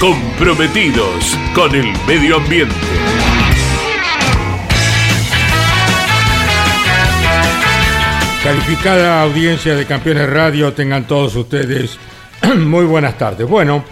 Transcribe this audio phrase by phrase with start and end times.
[0.00, 2.74] comprometidos con el medio ambiente.
[8.42, 11.98] Calificada audiencia de Campeones Radio, tengan todos ustedes
[12.58, 13.48] muy buenas tardes.
[13.48, 13.84] Bueno,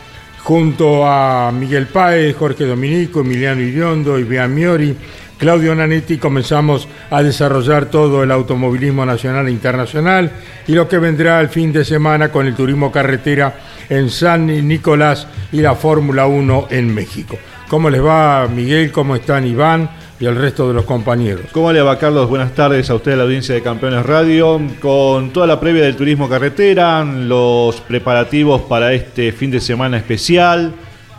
[0.43, 4.95] junto a Miguel Páez, Jorge Dominico, Emiliano Iriondo y Bian Miori,
[5.43, 10.31] Claudio Nanetti comenzamos a desarrollar todo el automovilismo nacional e internacional
[10.69, 13.53] y lo que vendrá el fin de semana con el turismo carretera
[13.89, 17.37] en San Nicolás y la Fórmula 1 en México.
[17.67, 18.93] ¿Cómo les va Miguel?
[18.93, 19.91] ¿Cómo están Iván?
[20.21, 21.47] y el resto de los compañeros.
[21.51, 22.29] ¿Cómo le va, Carlos?
[22.29, 24.61] Buenas tardes a usted, la audiencia de Campeones Radio.
[24.81, 30.73] Con toda la previa del turismo carretera, los preparativos para este fin de semana especial,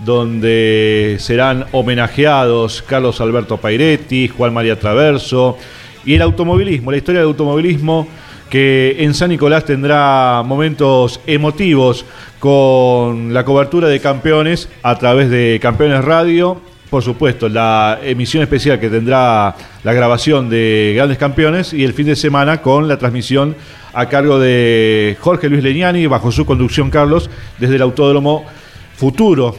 [0.04, 5.58] donde serán homenajeados Carlos Alberto Pairetti, Juan María Traverso
[6.06, 8.08] y el automovilismo, la historia del automovilismo
[8.50, 12.06] que en San Nicolás tendrá momentos emotivos
[12.38, 16.62] con la cobertura de campeones a través de Campeones Radio.
[16.92, 22.06] Por supuesto, la emisión especial que tendrá la grabación de Grandes Campeones y el fin
[22.06, 23.56] de semana con la transmisión
[23.94, 28.46] a cargo de Jorge Luis Leñani, bajo su conducción Carlos, desde el Autódromo
[28.96, 29.58] Futuro,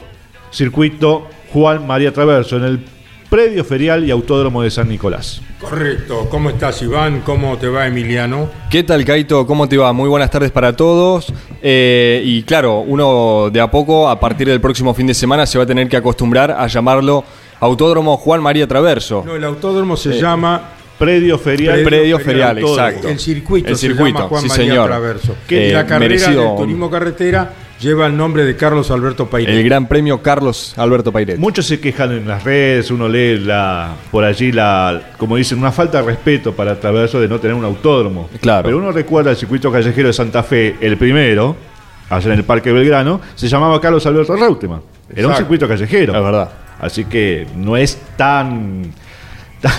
[0.54, 2.80] circuito Juan María Traverso, en el
[3.28, 5.40] predio ferial y autódromo de San Nicolás.
[5.60, 6.28] Correcto.
[6.30, 7.22] ¿Cómo estás, Iván?
[7.22, 8.48] ¿Cómo te va, Emiliano?
[8.70, 9.46] ¿Qué tal, Caito?
[9.46, 9.92] ¿Cómo te va?
[9.92, 11.32] Muy buenas tardes para todos.
[11.60, 15.58] Eh, y claro, uno de a poco, a partir del próximo fin de semana, se
[15.58, 17.24] va a tener que acostumbrar a llamarlo
[17.60, 19.24] Autódromo Juan María Traverso.
[19.26, 21.82] No, el autódromo se eh, llama Predio Ferial.
[21.82, 23.08] Predio, Ferial, exacto.
[23.08, 24.86] El circuito, el circuito se llama Juan María señor.
[24.86, 25.36] Traverso.
[25.46, 29.54] Que la eh, carrera del turismo carretera lleva el nombre de Carlos Alberto Pairet.
[29.54, 31.38] El Gran Premio Carlos Alberto Pairet.
[31.38, 35.72] Muchos se quejan en las redes, uno lee la, por allí la, como dicen, una
[35.72, 38.30] falta de respeto para Traverso de no tener un autódromo.
[38.40, 38.64] Claro.
[38.64, 41.56] Pero uno recuerda el circuito callejero de Santa Fe, el primero,
[42.08, 44.80] allá en el Parque Belgrano, se llamaba Carlos Alberto Reutemann.
[45.14, 46.16] Era un circuito callejero.
[46.16, 46.50] Es verdad.
[46.80, 48.92] Así que no es tan,
[49.60, 49.72] tan,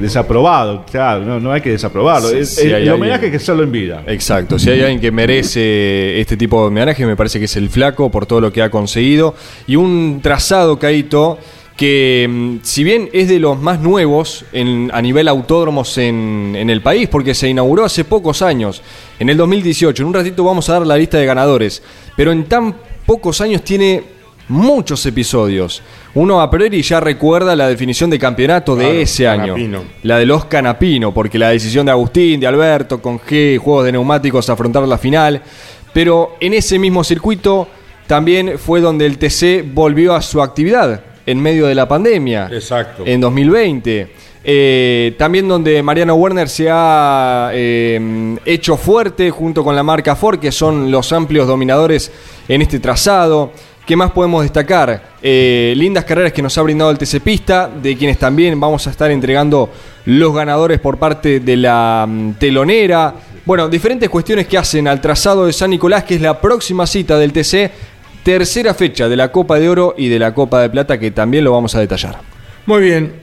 [0.00, 0.84] desaprobado.
[0.90, 2.30] Claro, no, hay que desaprobarlo.
[2.30, 4.02] el, homenaje hay que hacerlo en vida.
[4.06, 4.58] Exacto.
[4.58, 8.10] Si hay alguien que merece este tipo de homenaje, me parece que es el flaco
[8.10, 9.34] por todo lo que ha conseguido.
[9.66, 11.38] Y un trazado, Caito,
[11.76, 14.44] que mm, si bien es de los más nuevos
[14.92, 18.82] a nivel autódromos en, en, el país, porque se inauguró hace pocos años,
[19.18, 21.82] en el 2018, en un ratito vamos a dar la lista de ganadores,
[22.16, 22.74] pero en tan
[23.06, 24.14] pocos años tiene
[24.48, 25.82] muchos episodios.
[26.14, 29.56] Uno a priori ya recuerda la definición de campeonato de ese año.
[30.02, 33.92] La de los Canapino, porque la decisión de Agustín, de Alberto, con G, juegos de
[33.92, 35.42] neumáticos, afrontar la final.
[35.92, 37.68] Pero en ese mismo circuito
[38.06, 42.48] también fue donde el TC volvió a su actividad en medio de la pandemia.
[42.52, 43.02] Exacto.
[43.06, 44.08] En 2020.
[44.46, 50.38] Eh, también donde Mariano Werner se ha eh, hecho fuerte junto con la marca Ford,
[50.38, 52.12] que son los amplios dominadores
[52.46, 53.52] en este trazado.
[53.86, 55.10] ¿Qué más podemos destacar?
[55.20, 58.90] Eh, lindas carreras que nos ha brindado el TC Pista, de quienes también vamos a
[58.90, 59.70] estar entregando
[60.06, 63.12] los ganadores por parte de la mm, telonera.
[63.44, 67.18] Bueno, diferentes cuestiones que hacen al trazado de San Nicolás, que es la próxima cita
[67.18, 67.70] del TC,
[68.22, 71.44] tercera fecha de la Copa de Oro y de la Copa de Plata, que también
[71.44, 72.20] lo vamos a detallar.
[72.64, 73.20] Muy bien,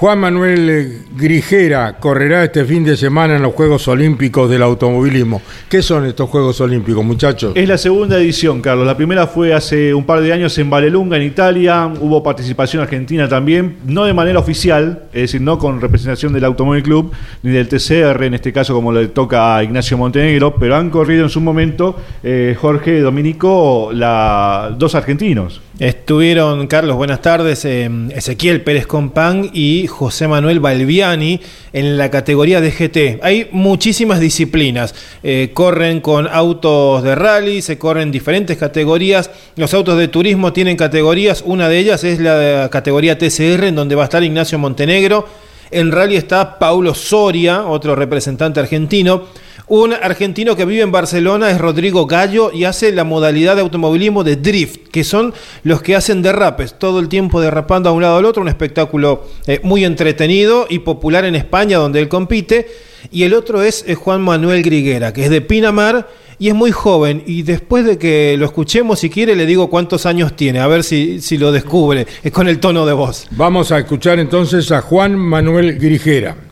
[0.00, 5.42] Juan Manuel Grijera correrá este fin de semana en los Juegos Olímpicos del Automovilismo.
[5.68, 7.52] ¿Qué son estos Juegos Olímpicos, muchachos?
[7.54, 8.86] Es la segunda edición, Carlos.
[8.86, 11.92] La primera fue hace un par de años en Valelunga, en Italia.
[12.00, 16.82] Hubo participación argentina también, no de manera oficial, es decir, no con representación del Automóvil
[16.82, 17.12] Club
[17.42, 21.24] ni del TCR, en este caso como le toca a Ignacio Montenegro, pero han corrido
[21.24, 25.60] en su momento eh, Jorge Dominico, la, dos argentinos.
[25.80, 31.40] Estuvieron, Carlos, buenas tardes, eh, Ezequiel Pérez Compán y José Manuel Balbiani
[31.72, 33.18] en la categoría de GT.
[33.22, 34.94] Hay muchísimas disciplinas.
[35.22, 39.30] Eh, corren con autos de rally, se corren diferentes categorías.
[39.56, 41.42] Los autos de turismo tienen categorías.
[41.46, 45.26] Una de ellas es la categoría TCR, en donde va a estar Ignacio Montenegro.
[45.70, 49.28] En rally está Paulo Soria, otro representante argentino.
[49.72, 54.24] Un argentino que vive en Barcelona es Rodrigo Gallo y hace la modalidad de automovilismo
[54.24, 55.32] de drift, que son
[55.62, 59.28] los que hacen derrapes, todo el tiempo derrapando a un lado al otro, un espectáculo
[59.46, 62.66] eh, muy entretenido y popular en España donde él compite.
[63.12, 66.08] Y el otro es eh, Juan Manuel Griguera, que es de Pinamar
[66.40, 67.22] y es muy joven.
[67.24, 70.82] Y después de que lo escuchemos, si quiere, le digo cuántos años tiene, a ver
[70.82, 73.28] si, si lo descubre, es con el tono de voz.
[73.30, 76.49] Vamos a escuchar entonces a Juan Manuel Grigera.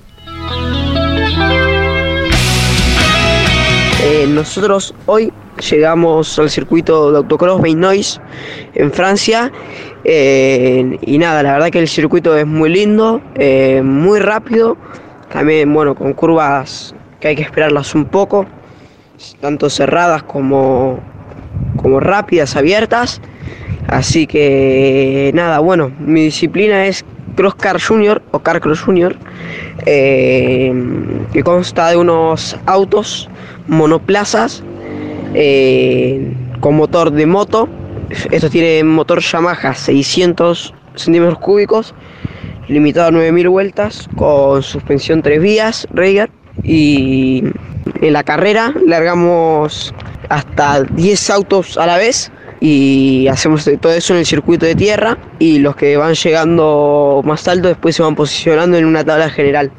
[4.29, 5.33] Nosotros hoy
[5.71, 8.21] llegamos al circuito de autocross Noise
[8.75, 9.51] en Francia.
[10.05, 14.77] Eh, y nada, la verdad que el circuito es muy lindo, eh, muy rápido,
[15.33, 18.47] también bueno con curvas que hay que esperarlas un poco,
[19.41, 21.01] tanto cerradas como,
[21.77, 23.21] como rápidas, abiertas,
[23.89, 27.05] así que nada, bueno, mi disciplina es
[27.35, 29.17] Cross Car Junior o Car Cross Junior,
[29.85, 33.29] que consta de unos autos
[33.69, 34.65] monoplazas
[35.35, 37.69] eh, con motor de moto.
[38.31, 41.94] Esto tiene motor Yamaha 600 centímetros cúbicos,
[42.69, 46.31] limitado a 9000 vueltas, con suspensión tres vías, Raider.
[46.65, 47.44] Y
[48.00, 49.94] en la carrera largamos
[50.29, 55.17] hasta 10 autos a la vez y hacemos todo eso en el circuito de tierra
[55.38, 59.70] y los que van llegando más alto después se van posicionando en una tabla general.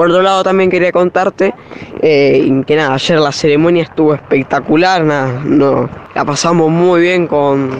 [0.00, 1.52] Por otro lado también quería contarte
[2.00, 7.78] eh, que nada, ayer la ceremonia estuvo espectacular, nada, no, la pasamos muy bien con,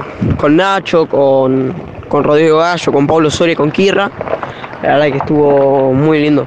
[0.51, 1.75] Nacho, con,
[2.11, 4.13] Rodrigo Gallo, con Pablo Soria, con Kirra,
[4.83, 6.47] la verdad que estuvo muy lindo.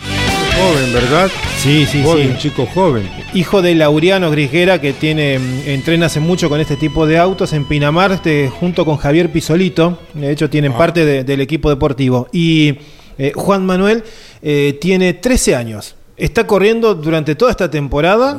[0.00, 1.30] Joven, ¿verdad?
[1.58, 2.28] Sí, sí, sí.
[2.28, 3.08] Un chico joven.
[3.32, 5.36] Hijo de Laureano Grisguera, que tiene,
[5.72, 10.00] entrena hace mucho con este tipo de autos en Pinamar, este, junto con Javier Pisolito.
[10.14, 10.78] De hecho, tienen ah.
[10.78, 12.26] parte del equipo deportivo.
[12.32, 12.78] Y
[13.18, 14.04] eh, Juan Manuel
[14.42, 15.96] eh, tiene 13 años.
[16.16, 18.38] Está corriendo durante toda esta temporada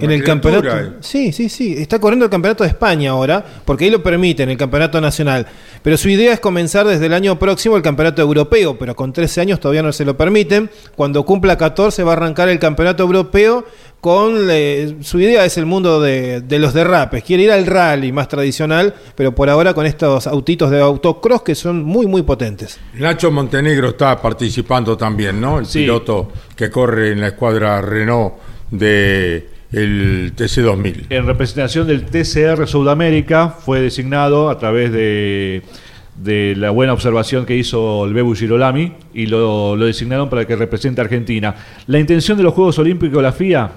[0.00, 0.94] en el campeonato.
[1.00, 1.74] Sí, sí, sí.
[1.76, 5.46] Está corriendo el campeonato de España ahora, porque ahí lo permiten, el campeonato nacional.
[5.82, 9.42] Pero su idea es comenzar desde el año próximo el campeonato europeo, pero con 13
[9.42, 10.70] años todavía no se lo permiten.
[10.96, 13.66] Cuando cumpla 14 va a arrancar el campeonato europeo
[14.00, 14.48] con
[15.02, 19.34] su idea es el mundo de, los derrapes, quiere ir al rally más tradicional, pero
[19.34, 22.80] por ahora con estos autitos de autocross que son muy muy potentes.
[22.94, 25.58] Nacho Montenegro está participando también, ¿no?
[25.58, 28.34] El piloto que corre en la escuadra Renault
[28.70, 31.06] de el TC2000.
[31.10, 35.62] En representación del TCR Sudamérica fue designado a través de
[36.16, 40.54] de la buena observación que hizo el Bebu Girolami y lo, lo, designaron para que
[40.54, 41.54] represente a Argentina.
[41.86, 43.70] La intención de los Juegos Olímpicos de la FIA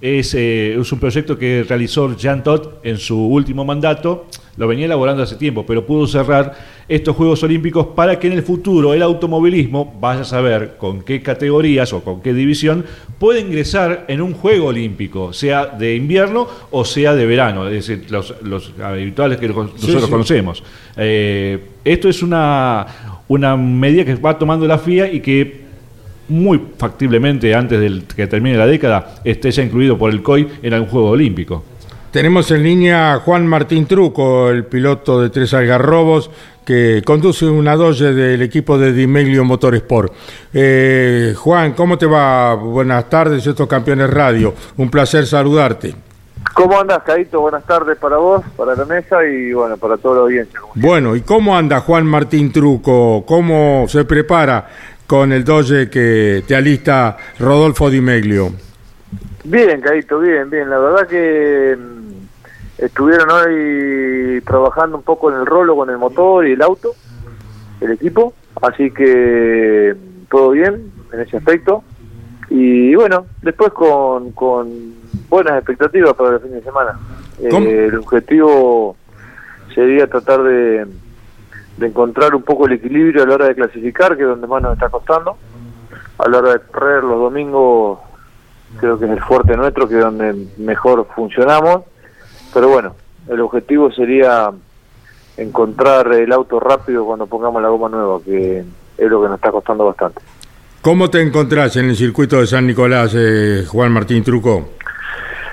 [0.00, 4.26] es, eh, es, un proyecto que realizó Jean Todt en su último mandato,
[4.56, 6.54] lo venía elaborando hace tiempo, pero pudo cerrar
[6.88, 11.22] estos Juegos Olímpicos para que en el futuro el automovilismo vaya a saber con qué
[11.22, 12.84] categorías o con qué división
[13.18, 18.06] puede ingresar en un Juego Olímpico, sea de invierno o sea de verano, es decir,
[18.10, 18.34] los,
[18.82, 20.62] habituales que nosotros conocemos.
[20.96, 22.86] Eh, esto es una,
[23.28, 25.69] una medida que va tomando la FIA y que
[26.30, 30.72] muy factiblemente antes de que termine la década esté ya incluido por el COI en
[30.72, 31.64] algún Juego Olímpico.
[32.10, 36.30] Tenemos en línea a Juan Martín Truco, el piloto de Tres Algarrobos,
[36.64, 40.12] que conduce una doge del equipo de Dimeglio Motorsport.
[40.52, 42.54] Eh, Juan, ¿cómo te va?
[42.54, 44.54] Buenas tardes, estos campeones radio.
[44.76, 45.94] Un placer saludarte.
[46.54, 47.40] ¿Cómo andas, Caito?
[47.40, 50.58] Buenas tardes para vos, para la mesa y bueno, para toda la audiencia.
[50.74, 53.24] Bueno, ¿y cómo anda Juan Martín Truco?
[53.24, 54.66] ¿Cómo se prepara
[55.10, 58.52] con el doge que te alista Rodolfo Di Meglio.
[59.42, 60.70] Bien, Caito, bien, bien.
[60.70, 66.46] La verdad que mm, estuvieron hoy trabajando un poco en el rolo con el motor
[66.46, 66.94] y el auto,
[67.80, 71.82] el equipo, así que mm, todo bien en ese aspecto.
[72.48, 74.94] Y bueno, después con, con
[75.28, 76.96] buenas expectativas para el fin de semana.
[77.40, 78.94] Eh, el objetivo
[79.74, 80.86] sería tratar de
[81.80, 84.62] de encontrar un poco el equilibrio a la hora de clasificar, que es donde más
[84.62, 85.36] nos está costando.
[86.18, 87.98] A la hora de correr los domingos,
[88.78, 91.84] creo que es el fuerte nuestro, que es donde mejor funcionamos.
[92.52, 92.94] Pero bueno,
[93.28, 94.50] el objetivo sería
[95.38, 98.58] encontrar el auto rápido cuando pongamos la goma nueva, que
[98.98, 100.20] es lo que nos está costando bastante.
[100.82, 104.68] ¿Cómo te encontrás en el circuito de San Nicolás, eh, Juan Martín Truco?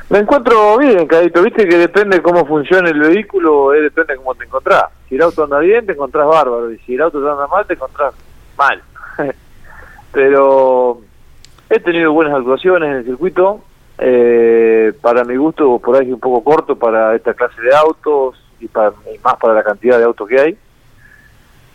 [0.09, 1.43] Me encuentro bien, Cadito.
[1.43, 4.85] Viste que depende cómo funciona el vehículo, eh, depende cómo te encontrás.
[5.09, 6.71] Si el auto anda bien, te encontrás bárbaro.
[6.71, 8.13] Y si el auto anda mal, te encontrás
[8.57, 8.81] mal.
[10.13, 11.01] Pero
[11.69, 13.61] he tenido buenas actuaciones en el circuito.
[13.97, 18.41] Eh, para mi gusto, por ahí es un poco corto para esta clase de autos
[18.61, 20.57] y, para, y más para la cantidad de autos que hay.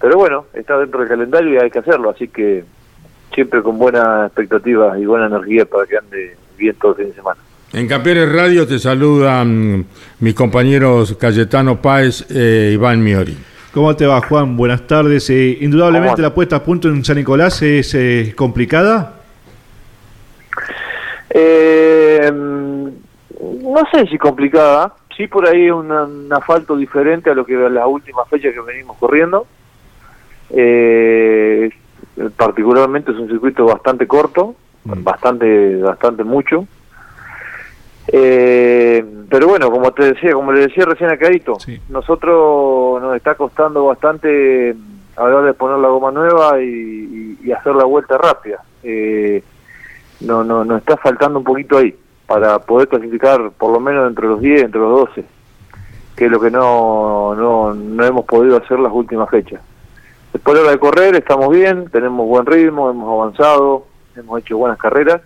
[0.00, 2.08] Pero bueno, está dentro del calendario y hay que hacerlo.
[2.08, 2.64] Así que
[3.34, 7.14] siempre con buenas expectativas y buena energía para que ande bien todo el fin de
[7.14, 7.40] semana.
[7.72, 9.86] En Campeones Radio te saludan
[10.20, 13.36] mis compañeros Cayetano Páez e Iván Miori.
[13.72, 14.56] ¿Cómo te va, Juan?
[14.58, 15.30] Buenas tardes.
[15.30, 19.14] Eh, indudablemente la puesta a punto en San Nicolás es eh, complicada.
[21.30, 24.92] Eh, no sé si complicada.
[25.16, 28.98] Sí, por ahí un, un asfalto diferente a lo que las últimas fechas que venimos
[28.98, 29.46] corriendo.
[30.50, 31.70] Eh,
[32.36, 35.04] particularmente es un circuito bastante corto, Mm.
[35.04, 36.66] bastante, bastante mucho.
[38.14, 41.80] Eh, pero bueno, como te decía, como le decía recién a Cadito, Sí.
[41.88, 44.76] nosotros nos está costando bastante
[45.16, 48.62] la hora de poner la goma nueva y, y- y hacer la vuelta rápida.
[48.82, 49.42] Eh,
[50.20, 51.94] no, no, nos está faltando un poquito ahí
[52.26, 55.24] para poder clasificar por lo menos entre los 10, entre los 12,
[56.14, 59.60] que es lo que no, no, no hemos podido hacer las últimas fechas.
[60.34, 64.78] Después de la de correr estamos bien, tenemos buen ritmo, hemos avanzado, hemos hecho buenas
[64.78, 65.20] carreras,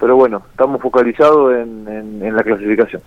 [0.00, 1.86] pero bueno, estamos focalizados en,
[2.24, 3.02] en- la clasificación.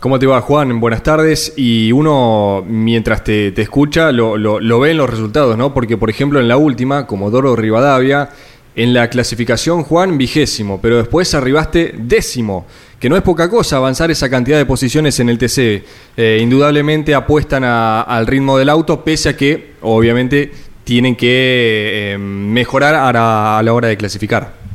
[0.00, 0.78] ¿Cómo te va, Juan?
[0.78, 1.54] Buenas tardes.
[1.56, 5.74] Y uno, mientras te, te escucha, lo, lo- lo ve en los resultados, ¿no?
[5.74, 8.28] Porque, por ejemplo, en la última, Comodoro Rivadavia,
[8.76, 12.66] en la clasificación, Juan, vigésimo, pero después arribaste décimo,
[13.00, 15.82] que no es poca cosa avanzar esa cantidad de posiciones en el TC.
[16.16, 20.52] Eh, indudablemente apuestan al ritmo del auto, pese a que, obviamente,
[20.84, 24.67] tienen que eh, mejorar a a la hora de clasificar.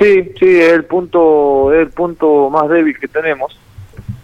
[0.00, 3.58] Sí, sí, es el punto, es el punto más débil que tenemos,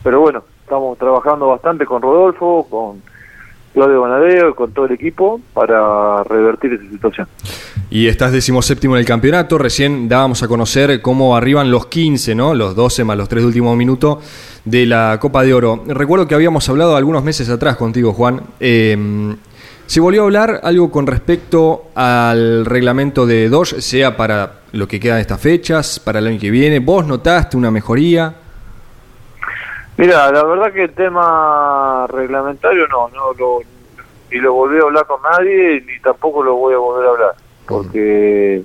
[0.02, 3.02] pero bueno, estamos trabajando bastante con Rodolfo, con
[3.74, 7.28] Claudio Banadeo y con todo el equipo para revertir esa situación.
[7.90, 9.58] Y estás decimoséptimo en el campeonato.
[9.58, 12.54] Recién dábamos a conocer cómo arriban los 15, ¿no?
[12.54, 14.20] Los 12 más los 3 de último minuto
[14.64, 15.84] de la Copa de Oro.
[15.86, 18.40] Recuerdo que habíamos hablado algunos meses atrás contigo, Juan.
[18.60, 19.36] Eh,
[19.86, 24.98] se volvió a hablar algo con respecto al reglamento de Dodge, sea para lo que
[25.00, 26.80] queda de estas fechas, para el año que viene.
[26.80, 28.34] ¿Vos notaste una mejoría?
[29.96, 33.60] Mira, la verdad que el tema reglamentario no, no lo,
[34.30, 37.34] ni lo volví a hablar con nadie ni tampoco lo voy a volver a hablar,
[37.66, 38.62] porque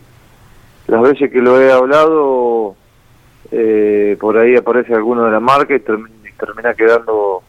[0.88, 2.76] las veces que lo he hablado,
[3.52, 7.42] eh, por ahí aparece alguno de la marca y, term- y termina quedando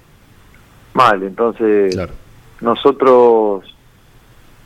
[0.94, 1.20] mal.
[1.24, 1.98] Entonces,
[2.62, 3.64] nosotros,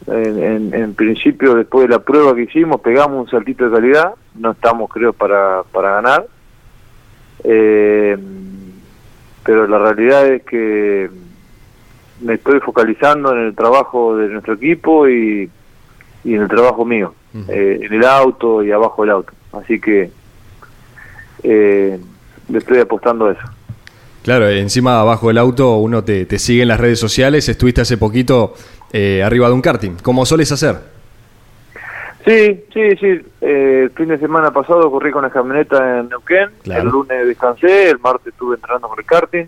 [0.07, 4.15] en, en, en principio, después de la prueba que hicimos, pegamos un saltito de calidad,
[4.35, 6.27] no estamos, creo, para, para ganar.
[7.43, 8.17] Eh,
[9.45, 11.11] pero la realidad es que
[12.21, 15.51] me estoy focalizando en el trabajo de nuestro equipo y,
[16.25, 17.15] y en el trabajo mío,
[17.49, 19.33] eh, en el auto y abajo del auto.
[19.53, 20.11] Así que
[21.43, 22.01] eh,
[22.49, 23.56] le estoy apostando a eso.
[24.27, 27.49] Claro, encima abajo del auto uno te, te sigue en las redes sociales.
[27.49, 28.55] Estuviste hace poquito
[28.93, 30.75] eh, arriba de un karting, como sueles hacer.
[32.25, 33.21] Sí, sí, sí.
[33.41, 36.49] Eh, el fin de semana pasado corrí con la camioneta en Neuquén.
[36.65, 36.83] Claro.
[36.83, 39.47] El lunes descansé, el martes estuve entrenando con el karting.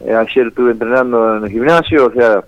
[0.00, 2.42] eh, ayer estuve entrenando en el gimnasio, o sea,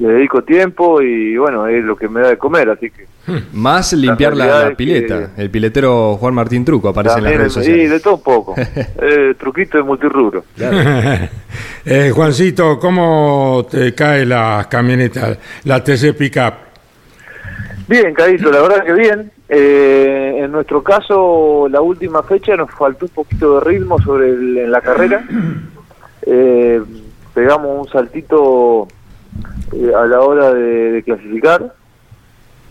[0.00, 3.06] le dedico tiempo y bueno, es lo que me da de comer, así que...
[3.52, 5.30] Más limpiar la, pileta.
[5.36, 7.90] El piletero Juan Martín Truco aparece en las redes sí, sociales.
[7.90, 8.54] de todo un poco.
[8.58, 10.44] eh, truquito de multirrubro.
[11.84, 16.52] Eh, Juancito, ¿cómo te cae la camioneta, la TC Pickup?
[17.88, 19.32] Bien, Cadito, la verdad que bien.
[19.48, 24.58] Eh, en nuestro caso, la última fecha nos faltó un poquito de ritmo sobre el-
[24.58, 25.24] en la carrera.
[26.26, 26.80] Eh,
[27.34, 28.86] pegamos un saltito
[29.72, 31.74] eh, a la hora de, de clasificar.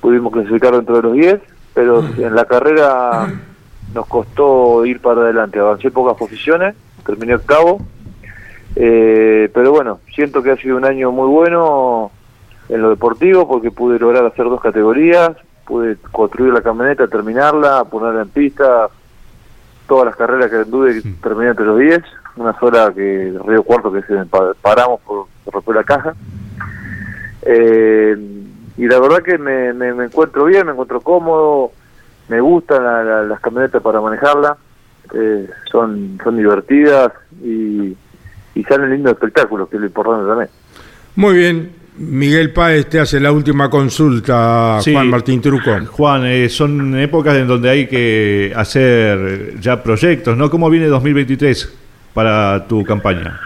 [0.02, 1.40] Pudimos clasificar dentro de los 10,
[1.74, 3.28] pero en la carrera
[3.94, 5.60] nos costó ir para adelante.
[5.60, 6.76] Avancé pocas posiciones,
[7.06, 7.80] terminé octavo.
[8.76, 12.12] Eh, pero bueno, siento que ha sido un año muy bueno
[12.70, 15.32] en lo deportivo porque pude lograr hacer dos categorías,
[15.66, 18.88] pude construir la camioneta, terminarla, ponerla en pista,
[19.88, 22.00] todas las carreras que anduve terminé entre los 10,
[22.38, 26.14] una sola que Río Cuarto que se pa- paramos por se rompió la caja.
[27.42, 28.16] Eh,
[28.80, 31.72] y la verdad que me, me- me encuentro bien, me encuentro cómodo,
[32.30, 34.58] me gustan la- la- las camionetas para manejarla,
[35.14, 37.12] eh, son, son divertidas
[37.44, 37.96] y,
[38.56, 40.50] y salen lindos espectáculos, que es lo importante también.
[41.16, 44.94] Muy bien, Miguel Páez te hace la última consulta, Sí.
[44.94, 45.72] Juan Martín Truco.
[45.92, 50.50] Juan, eh, son épocas en donde hay que hacer ya proyectos, ¿no?
[50.50, 51.78] ¿Cómo viene 2023
[52.14, 53.38] para tu campaña?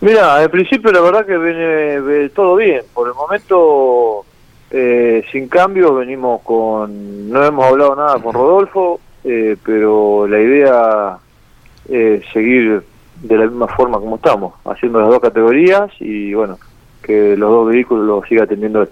[0.00, 2.82] Mira, al principio la verdad que viene todo bien.
[2.92, 4.25] Por el momento,
[4.70, 7.30] eh, sin cambios, venimos con...
[7.30, 11.18] No hemos hablado nada con Rodolfo, eh, pero la idea
[11.88, 12.82] es seguir
[13.22, 16.58] de la misma forma como estamos, haciendo las dos categorías y bueno,
[17.02, 18.88] que los dos vehículos los siga atendiendo él.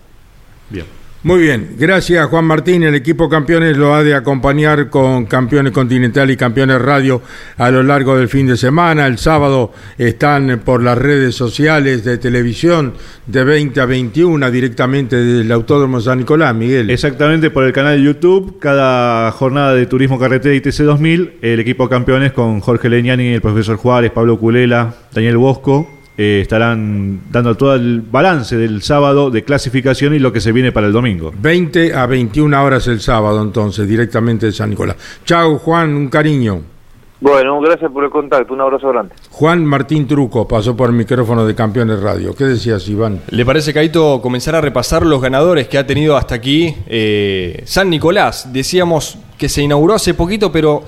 [0.70, 0.86] Bien.
[1.24, 2.82] Muy bien, gracias Juan Martín.
[2.82, 7.22] El equipo campeones lo ha de acompañar con campeones continental y campeones radio
[7.56, 9.06] a lo largo del fin de semana.
[9.06, 12.92] El sábado están por las redes sociales de televisión
[13.26, 16.90] de 20 a 21 directamente del Autódromo San Nicolás, Miguel.
[16.90, 21.88] Exactamente por el canal de YouTube, cada jornada de Turismo Carretera y TC2000, el equipo
[21.88, 27.74] campeones con Jorge Leñani, el profesor Juárez, Pablo Culela, Daniel Bosco, eh, estarán dando todo
[27.74, 31.32] el balance del sábado de clasificación y lo que se viene para el domingo.
[31.36, 34.96] 20 a 21 horas el sábado entonces, directamente de San Nicolás.
[35.24, 36.74] Chau Juan, un cariño.
[37.20, 39.14] Bueno, gracias por el contacto, un abrazo grande.
[39.30, 42.34] Juan Martín Truco pasó por el micrófono de Campeones Radio.
[42.34, 43.22] ¿Qué decías, Iván?
[43.30, 47.88] ¿Le parece, Caito, comenzar a repasar los ganadores que ha tenido hasta aquí eh, San
[47.88, 48.52] Nicolás?
[48.52, 50.82] Decíamos que se inauguró hace poquito, pero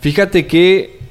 [0.00, 1.01] fíjate que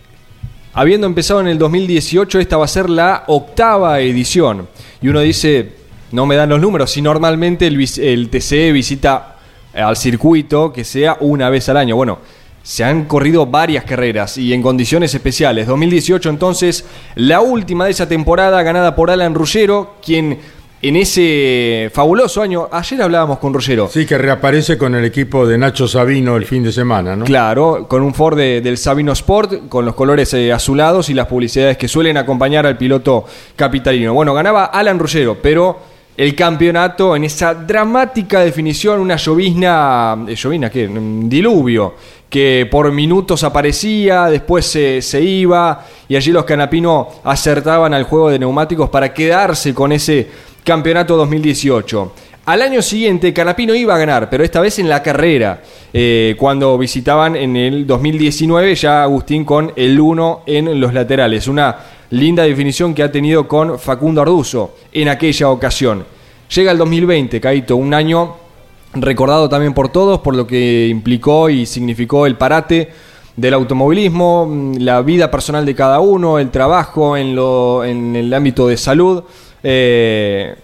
[0.73, 4.67] habiendo empezado en el 2018, esta va a ser la octava edición.
[5.01, 5.73] Y uno dice,
[6.11, 9.37] no me dan los números, si normalmente el, TCE visita
[9.73, 11.95] al circuito que sea una vez al año.
[11.95, 12.19] Bueno,
[12.63, 15.67] se han corrido varias carreras y en condiciones especiales.
[15.67, 16.85] 2018 entonces,
[17.15, 20.39] la última de esa temporada ganada por Alan Ruggero, quien
[20.81, 25.57] en ese fabuloso año, ayer hablábamos con Ruggero, Sí, que reaparece con el equipo de
[25.57, 27.25] Nacho Sabino el fin de semana, ¿no?
[27.25, 31.27] Claro, con un Ford de- del Sabino Sport, con los colores eh, azulados y las
[31.27, 34.13] publicidades que suelen acompañar al piloto capitalino.
[34.13, 40.69] Bueno, ganaba Alan Ruggero, pero el campeonato en esa dramática definición, una llovizna, eh, llovizna,
[40.69, 40.87] ¿qué?
[40.87, 41.93] Un diluvio,
[42.29, 48.29] que por minutos aparecía, después se, se iba, y allí los canapinos acertaban al juego
[48.29, 50.27] de neumáticos para quedarse con ese
[50.63, 52.13] campeonato 2018.
[52.45, 55.61] Al año siguiente, Canapino iba a ganar, pero esta vez en la carrera,
[55.93, 61.47] eh, cuando visitaban en el 2019 ya Agustín con el 1 en los laterales.
[61.47, 61.77] Una
[62.09, 66.03] linda definición que ha tenido con Facundo Arduzo en aquella ocasión.
[66.53, 68.35] Llega el 2020, Caito, un año
[68.93, 72.89] recordado también por todos por lo que implicó y significó el parate
[73.37, 78.33] del automovilismo, mm, la vida personal de cada uno, el trabajo en, lo, en el
[78.33, 79.23] ámbito de salud.
[79.63, 80.55] Eh,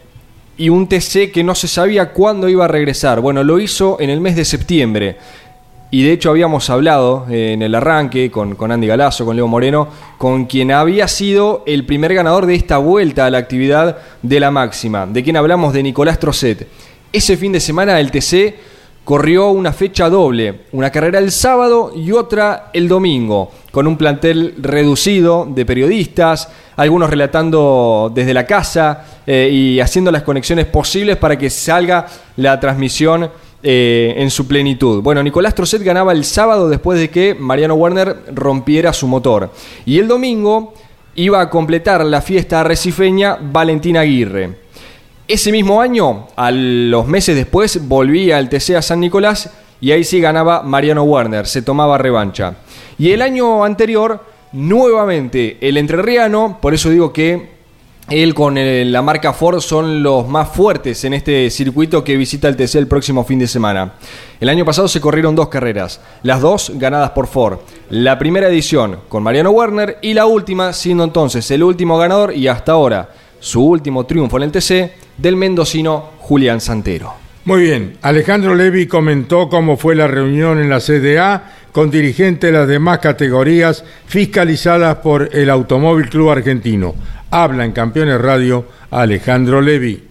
[0.57, 3.21] y un TC que no se sabía cuándo iba a regresar.
[3.21, 5.17] Bueno, lo hizo en el mes de septiembre.
[5.89, 9.47] Y de hecho habíamos hablado eh, en el arranque con, con Andy Galazo, con Leo
[9.47, 14.39] Moreno, con quien había sido el primer ganador de esta vuelta a la actividad de
[14.39, 15.05] la máxima.
[15.05, 16.67] De quien hablamos de Nicolás Trocet.
[17.13, 18.55] Ese fin de semana el TC
[19.07, 24.55] corrió una fecha doble, una carrera el sábado y otra el domingo, con un plantel
[24.57, 31.37] reducido de periodistas, algunos relatando desde la casa eh, y haciendo las conexiones posibles para
[31.37, 33.29] que salga la transmisión
[33.63, 35.01] eh, en su plenitud.
[35.01, 39.51] Bueno, Nicolás Trocet ganaba el sábado después de que Mariano Werner rompiera su motor.
[39.85, 40.73] Y el domingo
[41.15, 44.66] iba a completar la fiesta arrecifeña Valentina Aguirre.
[45.27, 49.49] Ese mismo año, a los meses después, volvía al TC a San Nicolás
[49.81, 52.55] y ahí sí ganaba Mariano Werner, se tomaba revancha.
[52.97, 57.57] Y el año anterior, nuevamente el entrerriano, por eso digo que
[58.09, 62.47] él con el- la marca Ford son los más fuertes en este circuito que visita
[62.47, 63.95] el TC el próximo fin de semana.
[64.39, 67.59] El año pasado se corrieron dos carreras, las dos ganadas por Ford.
[67.89, 72.47] La primera edición con Mariano Werner y la última siendo entonces el último ganador y
[72.47, 73.09] hasta ahora
[73.39, 77.13] su último triunfo en el TC del mendocino Julián Santero.
[77.45, 82.57] Muy bien, Alejandro Levi comentó cómo fue la reunión en la CDA con dirigentes de
[82.57, 86.95] las demás categorías fiscalizadas por el Automóvil Club Argentino.
[87.31, 90.03] Habla en Campeones Radio Alejandro Levi.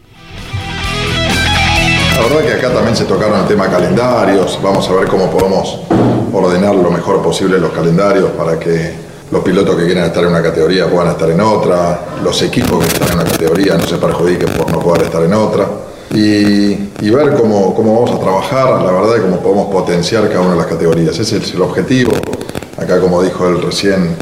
[2.17, 5.81] La verdad que acá también se tocaron el tema calendarios, vamos a ver cómo podemos
[6.33, 10.43] ordenar lo mejor posible los calendarios para que los pilotos que quieran estar en una
[10.43, 14.49] categoría puedan estar en otra, los equipos que están en una categoría no se perjudiquen
[14.51, 15.67] por no poder estar en otra
[16.13, 20.53] y, ver cómo, cómo vamos a trabajar, la verdad, y cómo podemos potenciar cada una
[20.53, 21.19] de las categorías.
[21.19, 22.13] Ese es el objetivo.
[22.79, 24.17] Acá, como dijo él recién,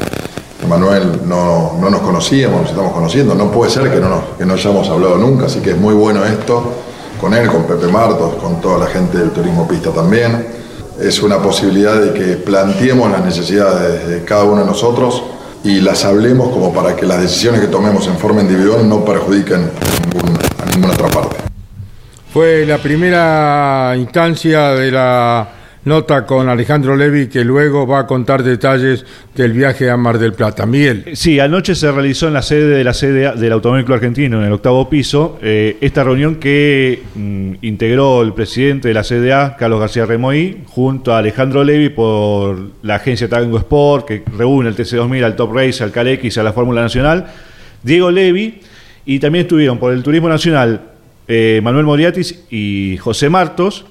[0.69, 3.35] Manuel, no, no nos conocíamos, nos estamos conociendo.
[3.35, 6.25] No puede ser que no, que no hayamos hablado nunca, así que es muy bueno
[6.25, 6.73] esto
[7.21, 10.64] con él, con Pepe Martos, con toda la gente del turismo pista también.
[11.01, 15.23] Es una posibilidad de que planteemos las necesidades de cada uno de nosotros
[15.65, 19.71] y las hablemos como para que las decisiones que tomemos en forma individual no perjudiquen
[19.71, 21.37] a, ninguna otra parte.
[22.33, 25.49] Fue la primera instancia de la
[25.85, 30.33] nota con Alejandro Levi que luego va a contar detalles del viaje a Mar del
[30.33, 30.67] Plata.
[30.67, 31.05] Miguel.
[31.15, 34.53] Sí, anoche se realizó en la sede de la sede del Automóvil Argentino, en el
[34.53, 40.07] octavo piso, eh, esta reunión que mm, integró el presidente de la CDA, Carlos García
[40.07, 45.37] Remoí, junto a Alejandro Levi por la agencia Tango Sport, que reúne al TC2000, al
[45.37, 47.27] Top Race, al CalX, a la Fórmula Nacional,
[47.83, 48.61] Diego Levi,
[49.07, 50.81] y también estuvieron por el Turismo Nacional
[51.27, 53.87] eh, Manuel Moriatis y José Martos,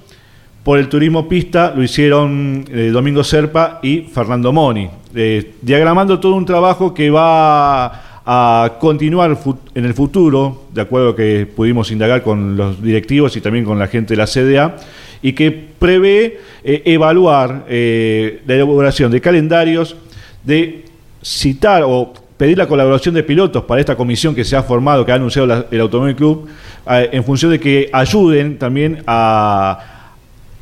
[0.64, 6.34] por el turismo pista lo hicieron eh, Domingo Serpa y Fernando Moni, eh, diagramando todo
[6.34, 9.36] un trabajo que va a continuar
[9.74, 13.78] en el futuro, de acuerdo a que pudimos indagar con los directivos y también con
[13.78, 14.76] la gente de la CDA,
[15.20, 19.94] y que prevé eh, evaluar la elaboración de calendarios,
[20.42, 20.86] de
[21.22, 25.12] citar o pedir la colaboración de pilotos para esta comisión que se ha formado, que
[25.12, 26.48] ha anunciado el Automóvil Club,
[26.86, 29.93] en función de que ayuden también a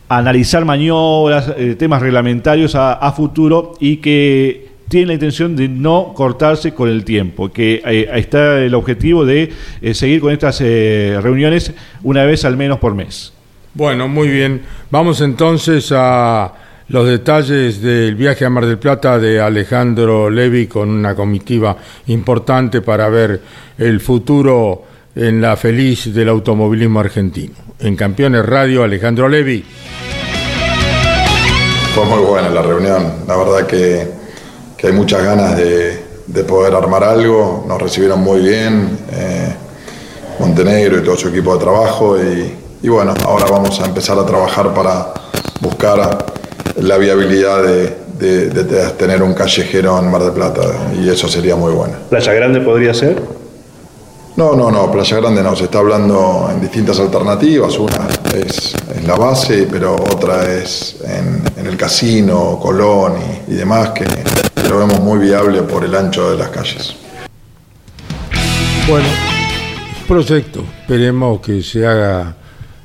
[0.08, 6.74] analizar maniobras, eh, temas reglamentarios a, futuro y que tiene la intención de no cortarse
[6.74, 12.24] con el tiempo, que eh, está el objetivo de eh, seguir con estas reuniones una
[12.24, 13.32] vez al menos por mes.
[13.74, 14.60] Bueno, muy bien.
[14.90, 16.52] Vamos entonces a
[16.88, 21.74] los detalles del viaje a Mar del Plata de Alejandro Levi con una comitiva
[22.08, 23.40] importante para ver
[23.78, 24.84] el futuro
[25.14, 27.54] en la feliz del automovilismo argentino.
[27.80, 29.64] En Campeones Radio, Alejandro Levi.
[31.94, 34.06] Fue muy buena la reunión, la verdad que,
[34.78, 39.54] que hay muchas ganas de, de poder armar algo, nos recibieron muy bien, eh,
[40.38, 44.24] Montenegro y todo su equipo de trabajo y, y bueno, ahora vamos a empezar a
[44.24, 45.12] trabajar para
[45.60, 46.24] buscar
[46.76, 50.62] la viabilidad de, de- de te- tener un callejero en Mar del Plata
[50.98, 51.94] y eso sería muy bueno.
[52.08, 53.20] ¿Playa Grande podría ser?
[54.34, 59.06] No, no, no, Playa Grande no, se está hablando en distintas alternativas, una es en
[59.06, 63.14] la base, pero otra es en, el casino, Colón
[63.48, 64.06] y, y demás, que
[64.68, 66.96] lo vemos muy viable por el ancho de las calles.
[68.88, 69.06] Bueno,
[70.08, 70.64] proyecto.
[70.80, 72.34] Esperemos que se haga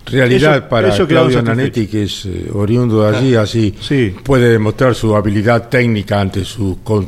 [0.08, 1.42] realidad Eso- para eso Claudio.
[1.42, 4.16] Nanetti, que es eh, oriundo de allí, así Sí.
[4.24, 7.08] puede demostrar su habilidad técnica ante su con,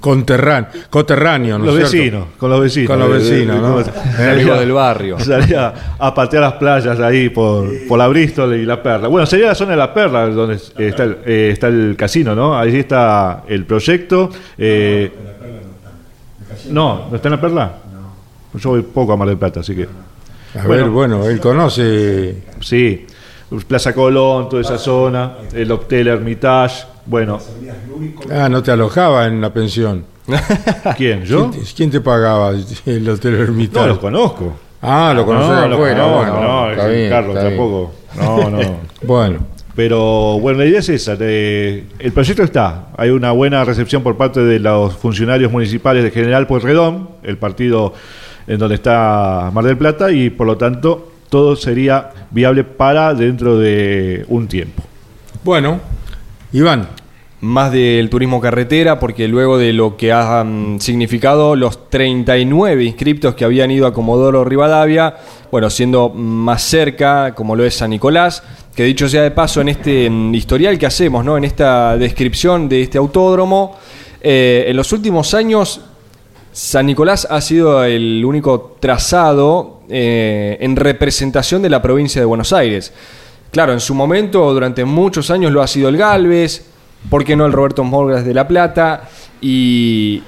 [0.00, 0.68] conterrán-
[1.58, 1.96] ¿no los es cierto?
[1.96, 2.88] vecinos, con los vecinos.
[2.90, 3.84] Con los vecinos, ¿no?
[4.16, 5.18] Salía- del barrio.
[5.20, 9.08] Salía a patear las playas ahí por, por la Bristol y la Perla.
[9.08, 12.56] Bueno, sería la zona de la Perla donde está el, eh, está el casino, ¿no?
[12.58, 14.30] Ahí está el proyecto.
[14.58, 15.10] eh,
[16.70, 17.72] no, ¿no está en la Perla?
[18.54, 19.86] Yo voy poco a Mar del Plata, así que.
[20.58, 20.82] A Bueno.
[20.84, 22.34] ver, bueno, él conoce.
[22.60, 23.06] Sí,
[23.66, 26.84] Plaza Colón, toda esa zona, el Hotel Hermitage.
[27.06, 27.38] Bueno,
[28.32, 30.04] Ah, no te alojaba en la pensión.
[30.96, 31.24] ¿quién?
[31.24, 31.50] ¿Yo?
[31.50, 32.50] ¿Quién te, quién te pagaba
[32.86, 33.80] el hotel Ermitage?
[33.80, 34.52] No, los conozco.
[34.82, 36.02] Ah, lo conoces no, afuera.
[36.04, 37.58] conozco, bueno, no, está es bien, Carlos está bien.
[37.58, 37.92] tampoco.
[38.16, 38.76] No, no.
[39.02, 39.38] Bueno,
[39.74, 41.16] Pero bueno, la idea es esa.
[41.16, 42.88] de- el proyecto está.
[42.96, 47.92] Hay una buena recepción por parte de los funcionarios municipales de General Pueyrredón, el partido
[48.50, 53.56] en donde está Mar del Plata, y por lo tanto todo sería viable para dentro
[53.56, 54.82] de un tiempo.
[55.44, 55.78] bueno,
[56.52, 56.88] Iván.
[57.42, 63.44] más del turismo carretera, porque luego de lo que han significado los 39 inscriptos que
[63.44, 65.14] habían ido a Comodoro Rivadavia,
[65.52, 68.42] bueno, siendo más cerca, como lo es San Nicolás,
[68.74, 71.38] que dicho sea de paso, en este mm, historial que hacemos, ¿no?
[71.38, 73.78] en esta descripción de este autódromo,
[74.20, 75.80] eh, en los últimos años
[76.52, 82.52] San Nicolás ha sido el único trazado eh, en representación de la provincia de Buenos
[82.52, 82.92] Aires.
[83.52, 86.66] Claro, en su momento, durante muchos años lo ha sido el Galvez,
[87.08, 89.08] ¿por qué no el Roberto Morgas de La Plata?
[89.40, 90.22] Y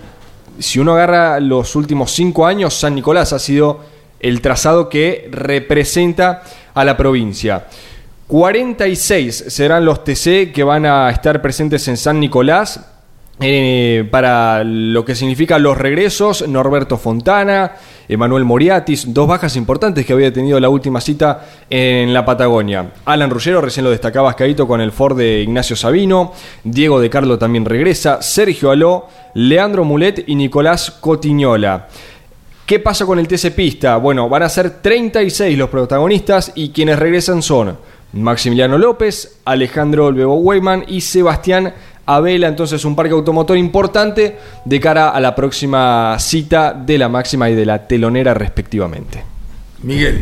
[0.58, 3.80] si uno agarra los últimos cinco años, San Nicolás ha sido
[4.20, 6.42] el trazado que representa
[6.74, 7.66] a la provincia.
[8.28, 12.80] 46 serán los TC que van a estar presentes en San Nicolás.
[13.40, 17.72] Eh, para lo que significa los regresos, Norberto Fontana,
[18.08, 22.92] Emanuel Moriatis, dos bajas importantes que había tenido la última cita en la Patagonia.
[23.04, 27.38] Alan Ruggero, recién lo destacaba Caíto con el Ford de Ignacio Sabino, Diego de Carlo
[27.38, 31.88] también regresa, Sergio Aló, Leandro Mulet y Nicolás Cotiñola.
[32.66, 33.96] ¿Qué pasa con el TC Pista?
[33.96, 37.76] Bueno, van a ser 36 los protagonistas y quienes regresan son
[38.12, 41.74] Maximiliano López, Alejandro Olvego Weyman y Sebastián
[42.06, 42.48] Abela.
[42.48, 47.54] Entonces, un parque automotor importante de cara a la próxima cita de la máxima y
[47.54, 49.22] de la telonera, respectivamente.
[49.82, 50.20] Miguel.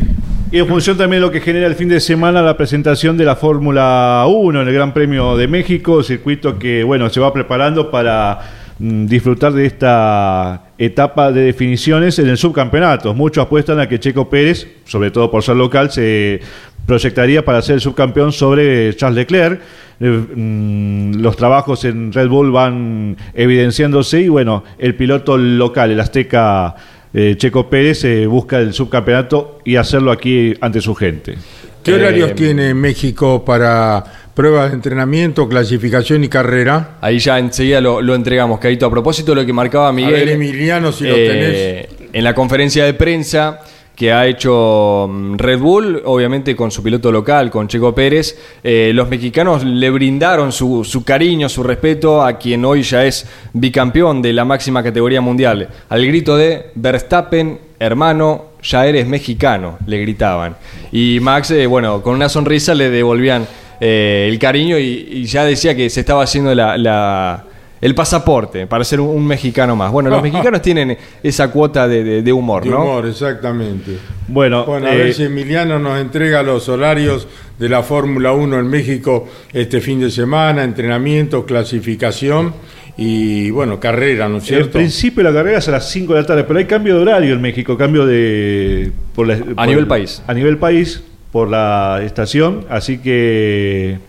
[0.51, 3.23] Y en función también de lo que genera el fin de semana la presentación de
[3.23, 7.89] la Fórmula 1 en el Gran Premio de México, circuito que bueno se va preparando
[7.89, 8.39] para
[8.77, 13.13] mm, disfrutar de esta etapa de definiciones en el subcampeonato.
[13.13, 16.41] Muchos apuestan a que Checo Pérez, sobre todo por ser local, se
[16.85, 19.61] proyectaría para ser el subcampeón sobre Charles Leclerc.
[20.03, 25.99] Eh, mm, los trabajos en Red Bull van evidenciándose y bueno, el piloto local, el
[25.99, 26.75] azteca
[27.13, 31.35] eh, Checo Pérez, eh, busca el subcampeonato y hacerlo aquí ante su gente.
[31.83, 36.97] ¿Qué horarios tiene México para pruebas de entrenamiento, clasificación y carrera?
[37.01, 38.87] Ahí ya enseguida lo, lo entregamos, Caito.
[38.87, 40.15] A propósito de lo que marcaba Miguel.
[40.15, 41.87] A ver, Emiliano, si lo tenés.
[42.13, 43.61] En la conferencia de prensa
[43.95, 48.91] que ha hecho mm, Red Bull, obviamente con su piloto local, con Checo Pérez, eh,
[48.93, 54.21] los mexicanos le brindaron su, su, cariño, su respeto a quien hoy ya es bicampeón
[54.21, 55.69] de la máxima categoría mundial.
[55.89, 60.55] Al grito de Verstappen, hermano, ya eres mexicano, le gritaban.
[60.91, 63.47] Y Max, eh, bueno, con una sonrisa le devolvían
[63.79, 67.45] eh, el cariño y, ya decía que se estaba haciendo la
[67.81, 69.91] el pasaporte para ser un, un, mexicano más.
[69.91, 72.83] Bueno, los mexicanos tienen esa cuota de, de, de humor, de ¿no?
[72.83, 73.97] humor, exactamente.
[74.27, 78.59] Bueno, bueno a eh, ver si Emiliano nos entrega los horarios de la Fórmula 1
[78.59, 82.53] en México este fin de semana, entrenamiento, clasificación
[82.97, 84.77] y bueno, carrera, ¿no es cierto?
[84.77, 87.01] En principio la carrera es a las 5 de la tarde, pero hay cambio de
[87.01, 88.91] horario en México, cambio de...
[89.15, 90.21] Por la, a por, nivel país.
[90.27, 93.99] A nivel país, por la estación, así que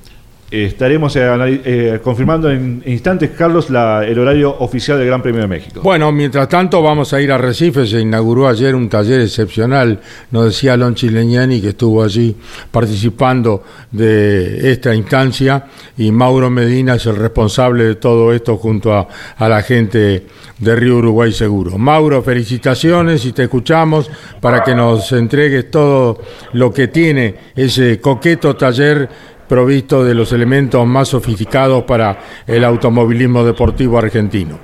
[0.53, 1.23] estaremos eh,
[1.65, 5.81] eh, confirmando en instantes, Carlos, el horario oficial del Gran Premio de México.
[5.83, 7.87] Bueno, mientras tanto vamos a ir a Recife.
[7.87, 9.99] Se inauguró ayer un taller excepcional,
[10.31, 12.37] nos decía Lon Chileñani, que estuvo allí
[12.71, 15.65] participando de esta instancia,
[15.97, 20.27] y Mauro Medina es el responsable de todo esto junto a la gente
[20.63, 21.77] de Río Uruguay Seguro.
[21.77, 24.09] Mauro, felicitaciones y te escuchamos
[24.41, 26.21] para que nos entregues todo
[26.53, 29.09] lo que tiene ese coqueto taller
[29.53, 34.59] provisto de los elementos más sofisticados para el automovilismo deportivo argentino.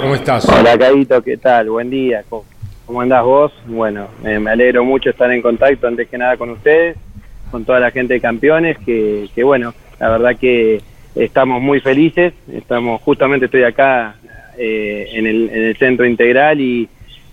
[0.00, 0.48] ¿Cómo estás?
[0.48, 1.70] Hola, Caito, ¿qué tal?
[1.70, 2.22] Buen día.
[2.28, 2.44] ¿Cómo,
[2.86, 3.52] cómo andás vos?
[3.66, 6.96] Bueno, eh, me alegro mucho estar en contacto antes que nada con ustedes,
[7.50, 10.80] con toda la gente de campeones, que, que bueno, la verdad que
[11.16, 12.32] estamos muy felices.
[12.52, 14.14] Estamos, justamente estoy acá
[14.56, 16.88] eh, en, el, en el centro integral y,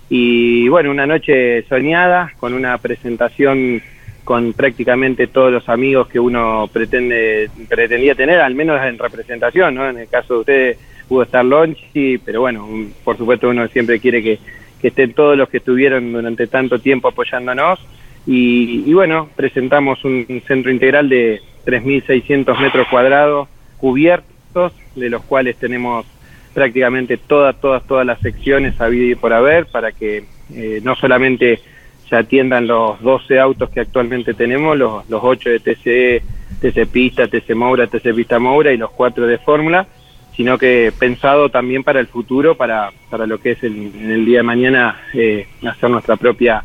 [0.09, 3.83] y bueno, una noche soñada con una presentación
[4.27, 9.89] con prácticamente todos los amigos que uno pretende pretendía tener, al menos en representación, ¿no?
[9.89, 12.67] En el caso de ustedes pudo estar Lonchi, pero bueno,
[13.05, 14.37] por supuesto uno siempre quiere que,
[14.81, 17.79] que estén todos los que estuvieron durante tanto tiempo apoyándonos.
[18.25, 25.55] Y, y bueno, presentamos un, centro integral de 3.600 metros cuadrados cubiertos, de los cuales
[25.55, 26.05] tenemos
[26.53, 31.61] prácticamente todas, todas, todas las secciones a y por haber, para que eh, no solamente
[32.09, 36.23] se atiendan los 12 autos que actualmente tenemos, los, los 8 de TCE,
[36.61, 39.87] TC Pista, TC Moura, TC Pista Moura y los 4 de Fórmula,
[40.35, 44.25] sino que pensado también para el futuro, para, para lo que es el, en el
[44.25, 46.63] día de mañana eh, hacer nuestra propia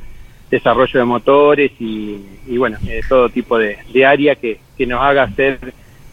[0.51, 5.01] desarrollo de motores y, y bueno, eh, todo tipo de, de área que, que nos
[5.01, 5.59] haga ser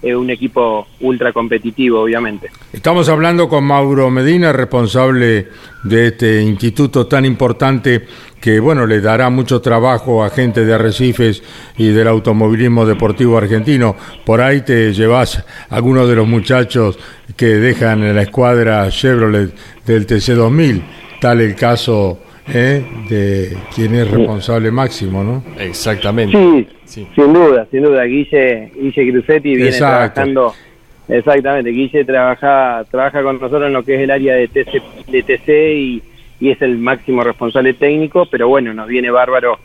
[0.01, 2.49] eh, un equipo ultra competitivo, obviamente.
[2.71, 5.47] Estamos hablando con Mauro Medina, responsable
[5.83, 8.05] de este instituto tan importante
[8.39, 11.43] que, bueno, le dará mucho trabajo a gente de Arrecifes
[11.77, 13.95] y del automovilismo deportivo argentino.
[14.25, 16.97] Por ahí te llevas algunos de los muchachos
[17.35, 19.53] que dejan en la escuadra Chevrolet
[19.85, 20.81] del TC2000,
[21.19, 22.19] tal el caso
[22.53, 22.83] ¿eh?
[23.09, 25.43] de quien es responsable máximo, ¿no?
[25.59, 26.38] Exactamente.
[26.38, 28.03] Sí, sí, sin duda, sin duda.
[28.03, 30.13] Guille, Guille Crucetti viene Exacto.
[30.13, 30.53] trabajando,
[31.07, 35.23] exactamente, Guille trabaja, trabaja con nosotros en lo que es el área de TC, de
[35.23, 36.03] TC y,
[36.39, 39.59] y es el máximo responsable técnico, pero bueno, nos viene bárbaro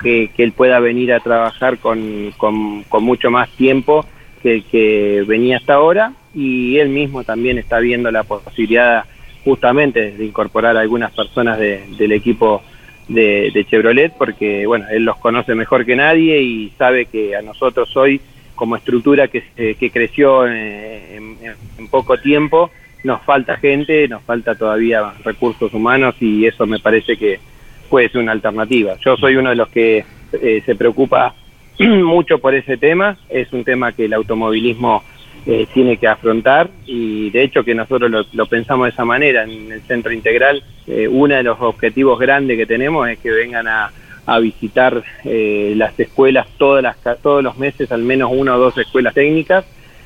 [0.00, 4.06] que, que él pueda venir a trabajar con, con, con mucho más tiempo
[4.42, 9.04] que el que venía hasta ahora y él mismo también está viendo la posibilidad
[9.48, 12.62] justamente de incorporar a algunas personas de, del equipo
[13.08, 17.42] de, de, Chevrolet porque bueno él los conoce mejor que nadie y sabe que a
[17.42, 18.20] nosotros hoy
[18.54, 22.70] como estructura que, que creció en, en, en, poco tiempo
[23.04, 27.40] nos falta gente nos falta todavía recursos humanos y eso me parece que
[27.88, 28.96] puede ser una alternativa.
[29.04, 31.34] Yo soy uno de los que eh, se preocupa
[31.78, 33.16] mucho por ese tema.
[33.28, 35.02] Es un tema que el automovilismo
[35.46, 39.44] eh, tiene que afrontar y de hecho que nosotros lo, lo, pensamos de esa manera
[39.44, 40.62] en el centro integral.
[40.86, 43.90] Eh, uno de los objetivos grandes que tenemos es que vengan a,
[44.42, 49.14] visitar eh, las escuelas todas las, todos los meses, al menos una o dos escuelas
[49.14, 49.64] técnicas,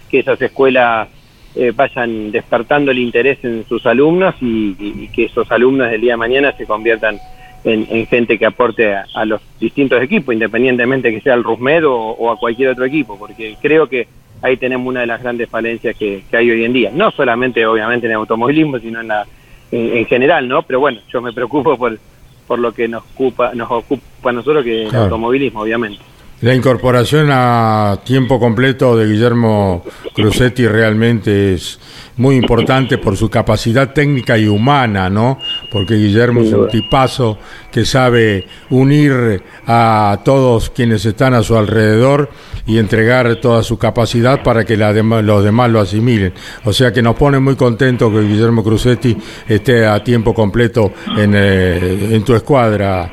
[0.09, 1.09] que esas escuelas
[1.57, 6.19] eh, vayan despertando el interés en sus alumnos y, que esos alumnos del día de
[6.19, 7.19] mañana se conviertan
[7.65, 12.31] en, en gente que aporte a, los distintos equipos, independientemente que sea el Rusmed o
[12.31, 14.07] a cualquier otro equipo, porque creo que
[14.43, 16.91] ahí tenemos una de las grandes falencias que, que hay hoy en día.
[16.93, 19.27] No solamente, obviamente, en el automovilismo, sino en, la,
[19.71, 20.63] en, en general, ¿no?
[20.63, 21.99] Pero bueno, yo me preocupo por,
[22.47, 26.01] por lo que nos ocupa, nos ocupa a nosotros, que es el automovilismo, obviamente.
[26.43, 31.79] La incorporación a tiempo completo de Guillermo Crucetti realmente es
[32.17, 35.39] muy importante por su capacidad técnica y humana, ¿no?
[35.71, 37.39] Porque Guillermo es un tipazo
[37.71, 42.29] que sabe unir a todos quienes están a su alrededor
[42.67, 46.35] y entregar toda su capacidad para que la dema- los demás lo asimilen.
[46.65, 49.17] O sea que nos pone muy contentos que Guillermo Crucetti
[49.49, 53.11] esté a tiempo completo en, eh, en tu escuadra,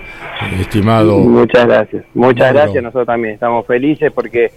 [0.59, 1.19] estimado.
[1.19, 2.05] Muchas gracias.
[2.13, 2.83] Muchas gracias.
[2.83, 4.51] Nosotros también estamos felices porque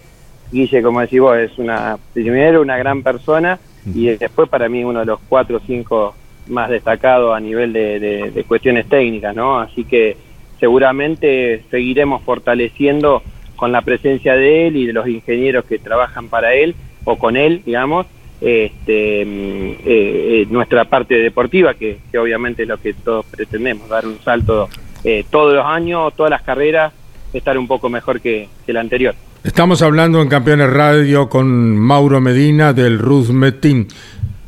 [0.50, 3.58] Guille, como decís vos, es una, primero una gran persona
[3.94, 6.14] y después para mí uno de los cuatro o cinco
[6.48, 9.58] más destacados a nivel de, de- de cuestiones técnicas, ¿no?
[9.60, 10.16] Así que
[10.60, 13.22] seguramente seguiremos fortaleciendo
[13.56, 17.36] con la presencia de él y de los ingenieros que trabajan para él o con
[17.36, 18.06] él, digamos,
[18.40, 23.88] este, mm, eh, eh, nuestra parte deportiva, que, que obviamente es lo que todos pretendemos,
[23.88, 24.68] dar un salto
[25.04, 26.92] eh, todos los años, todas las carreras,
[27.32, 29.14] estar un poco mejor que, que la anterior.
[29.44, 33.88] Estamos hablando en Campeones Radio con Mauro Medina del Ruth Metin.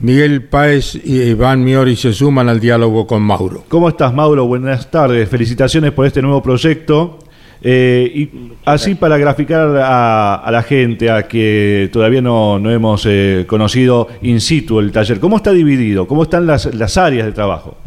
[0.01, 3.65] Miguel Páez y Iván Miori se suman al diálogo con Mauro.
[3.69, 4.47] ¿Cómo estás, Mauro?
[4.47, 5.29] Buenas tardes.
[5.29, 7.19] Felicitaciones por este nuevo proyecto.
[7.63, 8.31] Eh, y
[8.67, 14.09] así para graficar a, a la gente, a que todavía no, no hemos eh, conocido
[14.21, 16.07] in situ el taller, ¿cómo está dividido?
[16.07, 17.79] ¿Cómo están las, las áreas de trabajo?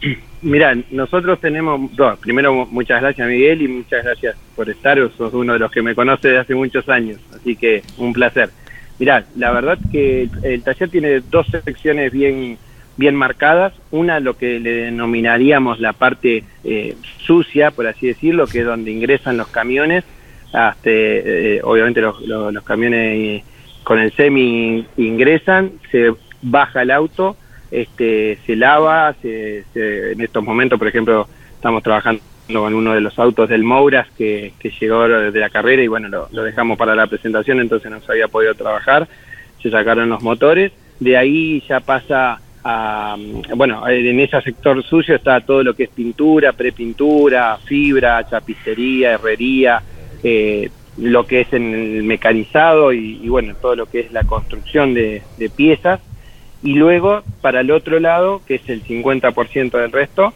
[0.44, 5.54] Mira, nosotros tenemos, no, primero muchas gracias Miguel y muchas gracias por estar, sos uno
[5.54, 8.50] de los que me conoce desde hace muchos años, así que un placer.
[8.98, 12.58] Mirá, la verdad que el, taller tiene dos secciones bien
[12.96, 16.94] bien marcadas, una lo que le denominaríamos la parte eh,
[17.26, 20.04] sucia, por así decirlo, que es donde ingresan los camiones,
[20.52, 23.44] hasta, eh, obviamente los, los- los camiones eh,
[23.82, 27.36] con el semi ingresan, se baja el auto,
[27.70, 32.22] este, se lava, se- se- en estos momentos, por ejemplo, estamos trabajando
[32.52, 36.08] con uno de los autos del Mouras que, que llegó de la carrera y bueno,
[36.30, 39.08] lo, dejamos para la presentación, entonces no se había podido trabajar,
[39.62, 43.16] se sacaron los motores, de ahí ya pasa a,
[43.56, 49.82] bueno, en ese sector sucio está todo lo que es pintura, prepintura, fibra, chapistería, herrería,
[50.22, 54.94] eh, lo que es en el mecanizado y, bueno, todo lo que es la construcción
[54.94, 55.22] de
[55.56, 56.00] piezas.
[56.64, 60.32] Y luego, para el otro lado, que es el 50% del resto,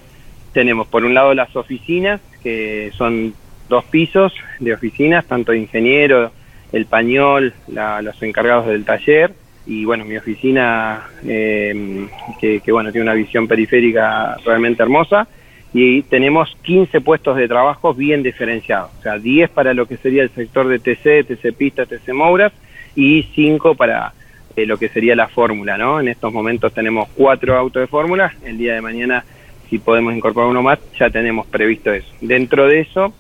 [0.52, 3.34] tenemos por un lado las oficinas, que son
[3.68, 6.30] dos pisos de oficinas, tanto de ingeniero,
[6.72, 9.32] el pañol, la- los encargados del taller,
[9.66, 12.06] y bueno, mi oficina, eh,
[12.38, 15.26] que, que, bueno, tiene una visión periférica realmente hermosa,
[15.72, 20.22] y tenemos 15 puestos de trabajo bien diferenciados, o sea, 10 para lo que sería
[20.24, 22.52] el sector de TC, TC Pista, TC Mouras,
[22.94, 24.12] y 5 para
[24.58, 26.00] eh, lo que sería la fórmula, ¿no?
[26.00, 29.24] En estos momentos tenemos cuatro autos de fórmula, el día de mañana,
[29.70, 32.08] si podemos incorporar uno más, ya tenemos previsto eso.
[32.20, 33.12] Dentro de eso,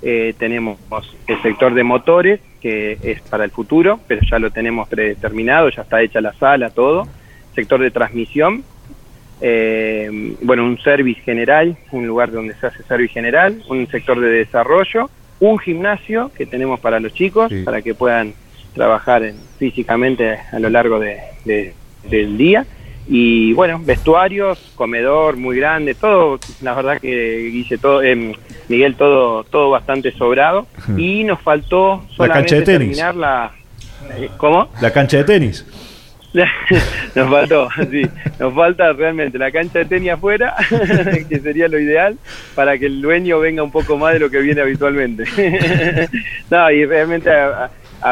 [0.00, 0.78] eh, tenemos
[1.26, 5.82] el sector de motores, que es para el futuro, pero ya lo tenemos predeterminado, ya
[5.82, 7.06] está hecha la sala, todo.
[7.54, 8.64] Sector de transmisión,
[9.42, 14.28] eh, bueno, un service general, un lugar donde se hace service general, un sector de
[14.30, 17.62] desarrollo, un gimnasio que tenemos para los chicos, Sí.
[17.64, 18.32] para que puedan
[18.76, 21.74] trabajar en- físicamente a lo largo de- de-
[22.08, 22.64] del día.
[23.08, 28.32] Y bueno, vestuarios, comedor muy grande, todo, la verdad que Guille, todo, em,
[28.68, 30.66] Miguel, todo, todo bastante sobrado.
[30.96, 32.78] Y nos faltó La cancha solamente de tenis.
[32.98, 33.52] terminar la...
[34.18, 34.68] eh, ¿Cómo?
[34.80, 35.64] La cancha de tenis.
[37.14, 38.02] nos faltó, sí,
[38.38, 40.54] nos falta realmente la cancha de tenis afuera,
[41.30, 42.18] que sería lo ideal,
[42.54, 45.24] para que el dueño venga un poco más de lo que viene habitualmente.
[46.50, 47.30] no, y realmente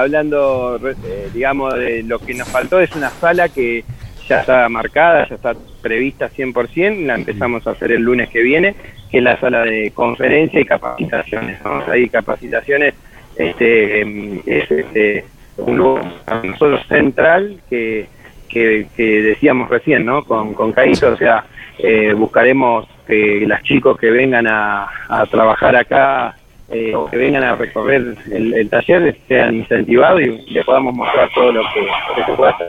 [0.01, 3.85] hablando, eh, digamos, de lo que nos faltó es una sala que
[4.29, 8.75] ya está marcada, ya está prevista 100%, la empezamos a hacer el lunes que viene,
[9.11, 11.63] que es la sala de conferencia y capacitaciones.
[11.63, 11.83] ¿no?
[11.91, 12.95] Hay capacitaciones,
[13.37, 15.25] este, em, es este,
[15.59, 16.05] un lugar
[16.43, 18.07] nosotros central que,
[18.49, 20.25] que, que decíamos recién, ¿no?
[20.25, 21.45] Con, con Caíto, o sea,
[21.79, 24.89] eh, buscaremos que los chicos que vengan a
[25.31, 26.35] trabajar acá
[26.71, 31.29] eh, o que vengan a recorrer el, el taller sean incentivados y les podamos mostrar
[31.35, 32.69] todo lo que, lo que se puede hacer.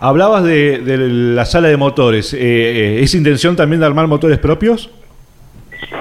[0.00, 2.34] Hablabas de, de la sala de motores.
[2.34, 4.90] Eh, eh, ¿Es intención también de armar motores propios?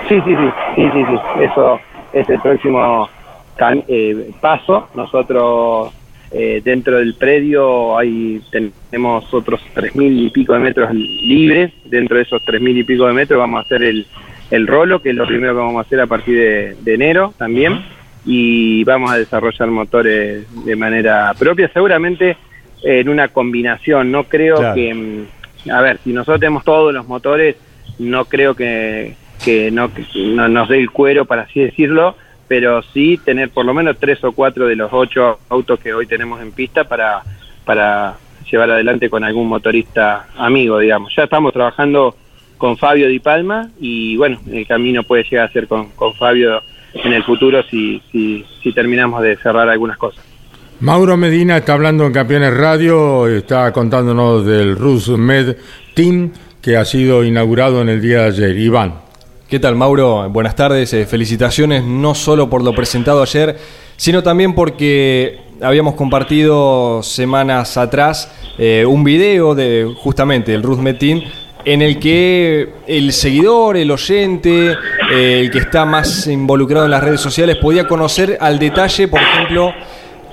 [0.10, 1.44] Sí, sí, sí, sí, sí, sí.
[1.44, 1.80] Eso
[2.12, 3.10] es el próximo
[3.88, 4.90] eh, paso.
[4.96, 5.94] Nosotros
[6.32, 11.72] eh, dentro del predio hay tenemos otros tres mil y pico de metros libres.
[11.86, 14.06] Dentro de esos tres mil y pico de metros vamos a hacer el,
[14.52, 17.34] el rolo, que es lo primero que vamos a hacer a partir de, de enero
[17.38, 17.82] también.
[18.26, 21.70] Y vamos a desarrollar motores de manera propia.
[21.74, 22.38] Seguramente
[22.84, 24.12] en una combinación.
[24.12, 24.76] No creo Claro.
[24.76, 27.56] que, mm, a ver, si nosotros tenemos todos los motores,
[28.00, 32.16] no creo que, que no, que no nos dé el cuero, para así decirlo,
[32.48, 36.06] pero sí tener por lo menos tres o cuatro de los ocho autos que hoy
[36.08, 37.22] tenemos en pista para,
[37.66, 38.16] para
[38.52, 41.14] llevar adelante con algún motorista amigo, digamos.
[41.16, 42.16] Ya estamos trabajando
[42.64, 46.62] con Fabio Di Palma y bueno, el camino puede llegar a ser con, con Fabio
[46.94, 50.24] en el futuro si, si, si terminamos de cerrar algunas cosas.
[50.80, 55.58] Mauro Medina está hablando en Campeones Radio, está contándonos del Rus Med
[55.94, 58.58] Team que ha sido inaugurado en el día de ayer.
[58.58, 58.94] Iván.
[59.50, 60.30] ¿Qué tal, Mauro?
[60.30, 60.94] Buenas tardes.
[60.94, 63.58] Eh, felicitaciones no solo por lo presentado ayer,
[63.98, 71.24] sino también porque habíamos compartido semanas atrás eh, un video de justamente el Ruth Metin
[71.66, 74.72] en el que el seguidor, el oyente,
[75.12, 79.22] eh, el que está más involucrado en las redes sociales podía conocer al detalle, por
[79.22, 79.72] ejemplo,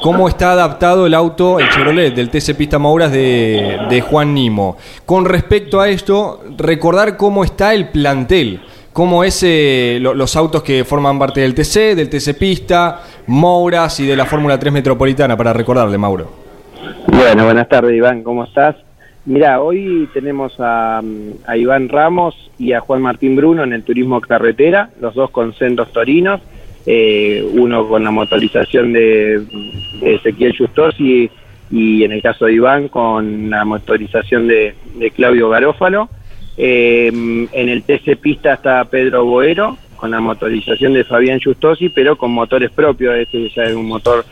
[0.03, 4.76] cómo está adaptado el auto, el Chevrolet del TC Pista Mouras de, Juan Nimo.
[5.07, 8.61] Con respecto a esto, recordar cómo está el plantel,
[8.93, 14.01] cómo es eh, lo- los autos que forman parte del TC, del TC Pista, Mouras
[14.01, 16.33] y de la Fórmula 3 Metropolitana, para recordarle, Mauro.
[17.07, 18.74] Bueno, buenas tardes Iván, ¿cómo estás?
[19.27, 21.03] Mira, hoy tenemos a,
[21.47, 25.53] a Iván Ramos y a Juan Martín Bruno en el turismo carretera, los dos con
[25.55, 26.41] centros torinos,
[26.87, 29.43] eh, uno con la motorización de,
[30.03, 31.31] Ezequiel Justosi
[31.71, 36.09] y en el caso de Iván con la motorización de, de Claudio Garófalo.
[36.57, 37.09] Eh,
[37.53, 42.33] en el TC Pista está Pedro Boero con la motorización de Fabián Justosi, pero con
[42.33, 44.25] motores propios, este ya es un motor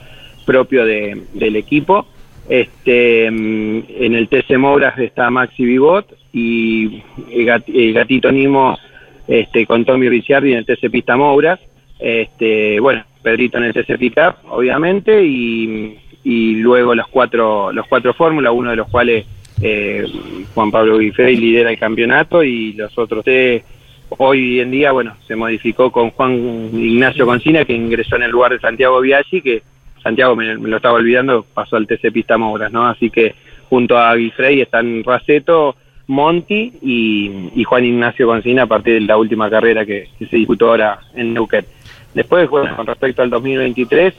[0.46, 2.06] propio de- del equipo.
[2.48, 8.78] Este, mm, en el TC Mouras está Maxi Vivot y el, gat- el gatito Nimo
[9.26, 11.60] este, con Tommy Ricciardi en el TC Pista Mouras.
[11.98, 18.14] Este, bueno, Pedrito en el TC Pickup, obviamente, y, y luego los cuatro, los cuatro
[18.14, 19.26] fórmulas, uno de los cuales
[19.60, 20.06] eh,
[20.54, 23.64] Juan Pablo Guifrey lidera el campeonato y los otros tres
[24.10, 28.52] hoy en día, bueno, se modificó con Juan Ignacio Concina, que ingresó en el lugar
[28.52, 29.62] de Santiago Biaggi, que
[30.02, 32.86] Santiago me, lo estaba olvidando, pasó al TC Pista Mouras, ¿no?
[32.86, 33.34] Así que
[33.68, 35.76] junto a Guifrey están Raceto,
[36.06, 40.70] Monti y, Juan Ignacio Concina a partir de la última carrera que, que se disputó
[40.70, 41.66] ahora en Neuquén.
[42.14, 44.14] Después, bueno, con respecto al 2023,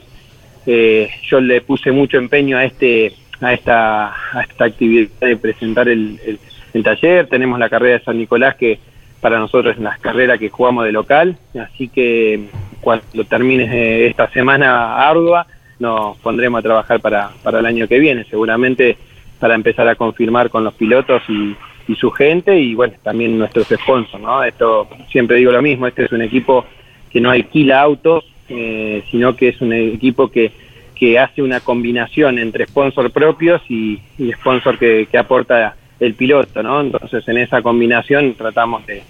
[0.66, 5.88] eh, yo le puse mucho empeño a este a esta a esta actividad de presentar
[5.88, 6.38] el, el-
[6.72, 8.78] el taller tenemos la carrera de San Nicolás que
[9.20, 12.48] para nosotros es la carrera que jugamos de local así que
[12.80, 15.46] cuando termine eh, esta semana ardua
[15.80, 18.96] nos pondremos a trabajar para, para el año que viene seguramente
[19.40, 21.56] para empezar a confirmar con los pilotos y,
[21.88, 26.04] y su gente y bueno también nuestros sponsors no esto siempre digo lo mismo este
[26.04, 26.64] es un equipo
[27.10, 30.52] que no alquila autos eh, sino que es un equipo que
[30.94, 36.62] que hace una combinación entre sponsor propios y, y sponsor que, que aporta el piloto,
[36.62, 36.78] ¿no?
[36.82, 39.02] Entonces en esa combinación tratamos de,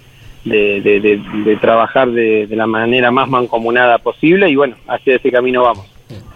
[0.45, 5.63] de, de- de- trabajar de la manera más mancomunada posible y bueno, hacia ese camino
[5.65, 5.87] vamos.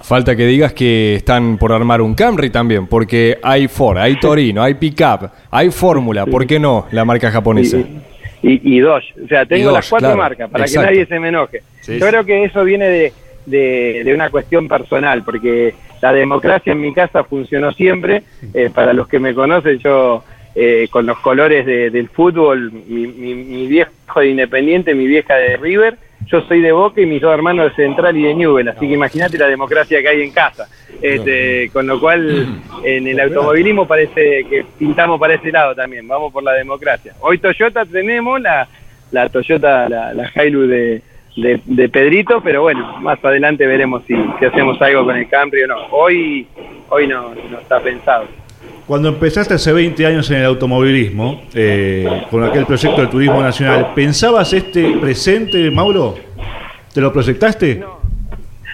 [0.02, 4.62] Falta que digas que están por armar un Camry también, porque hay Ford, hay Torino,
[4.62, 6.86] hay Pickup, hay Fórmula, ¿por qué no?
[6.92, 7.78] La marca japonesa.
[8.42, 10.88] Y, y Dodge, o sea, tengo Y las cuatro claro, marcas para exacto.
[10.88, 11.62] que nadie se me enoje.
[11.80, 12.10] Sí, Yo sí.
[12.10, 13.12] creo que eso viene de,
[13.46, 18.22] de, de una cuestión personal, porque la democracia en mi casa funcionó siempre.
[18.52, 20.22] Eh, para los que me conocen, yo
[20.54, 25.34] eh, con los colores de- del fútbol, mi, mi- mi viejo de Independiente, mi vieja
[25.36, 25.96] de River,
[26.26, 28.94] yo soy de Boca y mis dos hermanos de Central y de Newell, así que
[28.94, 30.68] imagínate la democracia que hay en casa.
[31.00, 36.32] Este, con lo cual, en el automovilismo parece que pintamos para ese lado también, vamos
[36.32, 37.14] por la democracia.
[37.20, 38.68] Hoy Toyota tenemos la,
[39.10, 41.02] la Toyota, la, la Hilux de,
[41.36, 45.62] de, de Pedrito, pero bueno, más adelante veremos si, si hacemos algo con el Camry
[45.64, 45.76] o no.
[45.90, 46.46] Hoy,
[46.88, 48.26] hoy no, no está pensado.
[48.86, 53.92] Cuando empezaste hace 20 años en el automovilismo, eh, con aquel proyecto del turismo nacional,
[53.94, 56.16] ¿pensabas este presente, Mauro?
[56.92, 57.82] ¿Te lo proyectaste?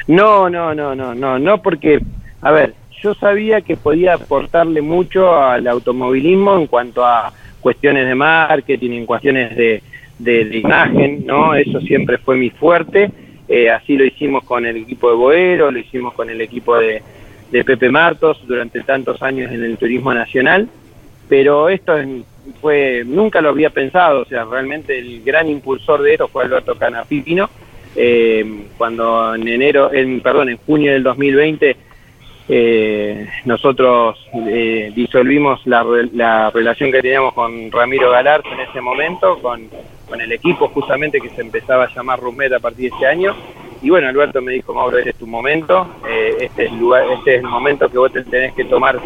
[0.09, 2.01] No, no, no, no, no, no, porque,
[2.43, 8.15] a ver, yo sabía que podía aportarle mucho al automovilismo en cuanto a cuestiones de
[8.17, 9.81] marketing, en cuestiones de,
[10.19, 11.55] de, de imagen, ¿no?
[11.55, 13.13] Eso siempre fue mi fuerte.
[13.49, 17.03] Eh, así lo hicimos con el equipo de Boero, lo hicimos con el equipo de,
[17.51, 20.69] de Pepe Martos durante tantos años en el turismo nacional.
[21.29, 22.09] Pero esto es-
[22.61, 26.75] fue, nunca lo había pensado, o sea, realmente el gran impulsor de esto fue Alberto
[26.77, 27.49] Canapino,
[27.95, 31.77] eh, cuando en enero, en, perdón, en junio del 2020
[32.49, 35.85] eh, nosotros eh, disolvimos la,
[36.15, 39.69] la relación que teníamos con Ramiro Galarza en ese momento, con,
[40.09, 43.37] con el equipo justamente que se empezaba a llamar Rumet a partir de ese año,
[43.83, 47.05] y bueno, Alberto me dijo, Mauro, este es tu momento, eh, este, es el lugar,
[47.13, 49.01] este es el momento que vos te tenés que tomar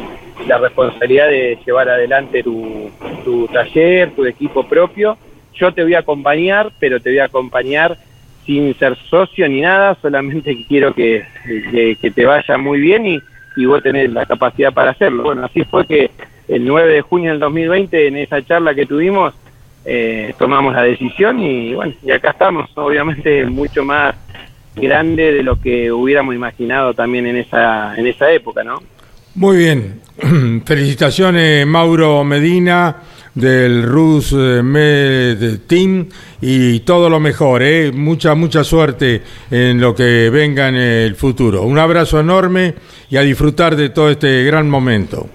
[0.46, 2.90] la responsabilidad de llevar adelante tu,
[3.24, 5.16] tu taller, tu equipo propio.
[5.54, 7.96] Yo te voy a acompañar, pero te voy a acompañar
[8.44, 13.20] sin ser socio ni nada, solamente quiero que, que, que te vaya muy bien y,
[13.56, 15.22] y vos tenés la capacidad para hacerlo.
[15.22, 16.10] Bueno, así fue que
[16.48, 19.34] el 9 de junio del 2020, en esa charla que tuvimos,
[19.84, 24.14] eh, tomamos la decisión y bueno, y acá estamos, obviamente mucho más
[24.76, 28.82] grande de lo que hubiéramos imaginado también en esa, en esa época, ¿no?
[29.34, 30.00] Muy bien.
[30.64, 32.96] Felicitaciones, Mauro Medina,
[33.34, 36.08] del Rus eh, Med Team,
[36.40, 37.90] y todo lo mejor, ¿eh?
[37.92, 41.62] Mucha, mucha suerte en lo que venga en el futuro.
[41.62, 42.74] Un abrazo enorme
[43.10, 45.28] y a disfrutar de todo este gran momento.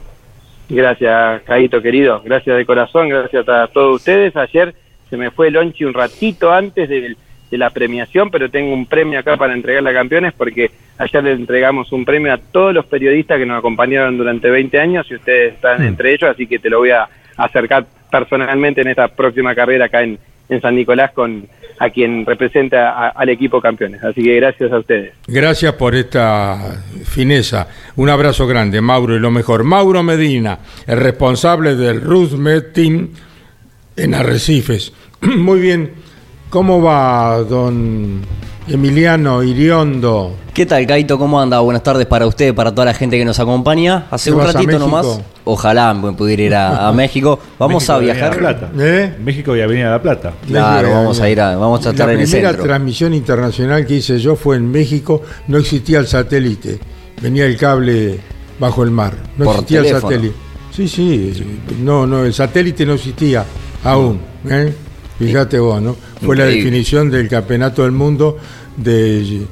[0.70, 2.22] Gracias, Caito querido.
[2.24, 4.36] Gracias de corazón, gracias a todos ustedes.
[4.36, 4.74] Ayer
[5.10, 7.18] se me fue el lonchi un ratito antes del-
[7.52, 11.32] de, la premiación, pero tengo un premio acá para entregarle a campeones porque ayer le
[11.34, 15.54] entregamos un premio a todos los periodistas que nos acompañaron durante 20 años y ustedes
[15.56, 19.86] están entre ellos, así que te lo voy a acercar personalmente en esta próxima carrera
[19.86, 20.18] acá en,
[20.50, 21.48] en San Nicolás con
[21.82, 24.04] a quien representa a- al equipo campeones.
[24.04, 25.14] Así que gracias a ustedes.
[25.28, 27.70] Gracias por esta fineza.
[27.96, 29.64] Un abrazo grande, Mauro, y lo mejor.
[29.64, 33.10] Mauro Medina, el responsable del Ruth Med Team
[33.96, 34.92] en Arrecifes.
[35.22, 35.92] Muy bien.
[36.50, 38.22] ¿Cómo va, don
[38.68, 40.36] Emiliano Iriondo?
[40.54, 41.18] ¿Qué tal, Caito?
[41.20, 41.60] ¿Cómo anda?
[41.60, 44.08] Buenas tardes para usted, para toda la gente que nos acompaña.
[44.10, 47.40] Hace ¿Te un ratito nomás, ojalá me pudiera ir a, a México.
[47.60, 48.32] Vamos México a viajar.
[48.34, 48.72] La Plata.
[48.80, 49.16] ¿Eh?
[49.24, 50.34] México y Avenida La Plata.
[50.48, 52.66] Claro, vamos a ir a, vamos a estar La en el primera centro.
[52.66, 56.80] transmisión internacional que hice yo fue en México, no existía el satélite,
[57.22, 58.20] venía el cable
[58.60, 60.10] bajo el mar, no Por existía teléfono.
[60.10, 60.36] el satélite.
[60.72, 63.46] Sí, sí, no, no, el satélite no existía
[63.84, 64.20] aún.
[64.50, 64.74] ¿eh?
[65.20, 65.98] Fíjate vos, ¿no?
[66.26, 68.38] Fue la definición del campeonato del mundo
[68.78, 69.46] de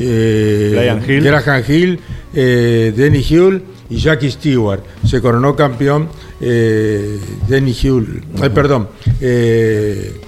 [0.00, 1.22] eh, Hill.
[1.22, 2.00] Graham Hill,
[2.34, 4.82] eh, Denny Hull y Jackie Stewart.
[5.06, 6.08] Se coronó campeón
[6.40, 8.88] eh, Denny Hull, ay, perdón,
[9.20, 10.20] eh,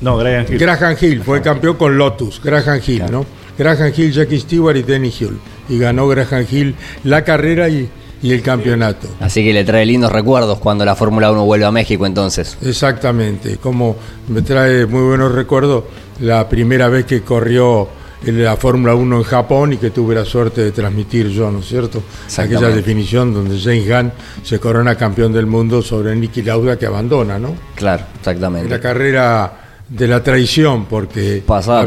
[0.00, 0.58] No, Graham Hill.
[0.58, 3.26] Graham Hill fue campeón con Lotus, Graham Hill, ¿no?
[3.58, 5.36] Graham Hill, Jackie Stewart y Denny Hill.
[5.68, 7.88] Y ganó Graham Hill la carrera y,
[8.22, 9.08] y el campeonato.
[9.20, 12.56] Así que le trae lindos recuerdos cuando la Fórmula 1 vuelve a México entonces.
[12.62, 13.96] Exactamente, como
[14.28, 15.84] me trae muy buenos recuerdos
[16.20, 17.88] la primera vez que corrió
[18.24, 21.58] en la Fórmula 1 en Japón y que tuve la suerte de transmitir yo, ¿no
[21.58, 22.02] es cierto?
[22.38, 24.12] Aquella definición donde James Gunn
[24.44, 27.54] se corona campeón del mundo sobre Nicky Lauda que abandona, ¿no?
[27.74, 28.68] Claro, exactamente.
[28.68, 29.61] la carrera
[29.94, 31.80] de la traición, porque Pasada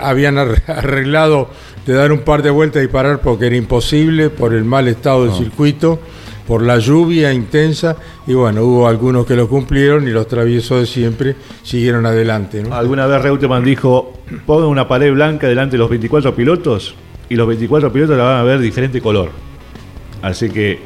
[0.00, 1.50] habían, arreglado
[1.84, 5.26] de dar un par de vueltas y parar porque era imposible por el mal estado
[5.26, 6.00] del circuito,
[6.46, 7.96] por la lluvia intensa,
[8.26, 12.62] y bueno, hubo algunos que lo cumplieron y los traviesos de siempre siguieron adelante.
[12.62, 12.74] ¿no?
[12.74, 14.14] Alguna vez Reutemann dijo,
[14.46, 16.94] pongan una pared blanca delante de los 24 pilotos
[17.28, 19.30] y los 24 pilotos la van a ver diferente color.
[20.22, 20.80] Así que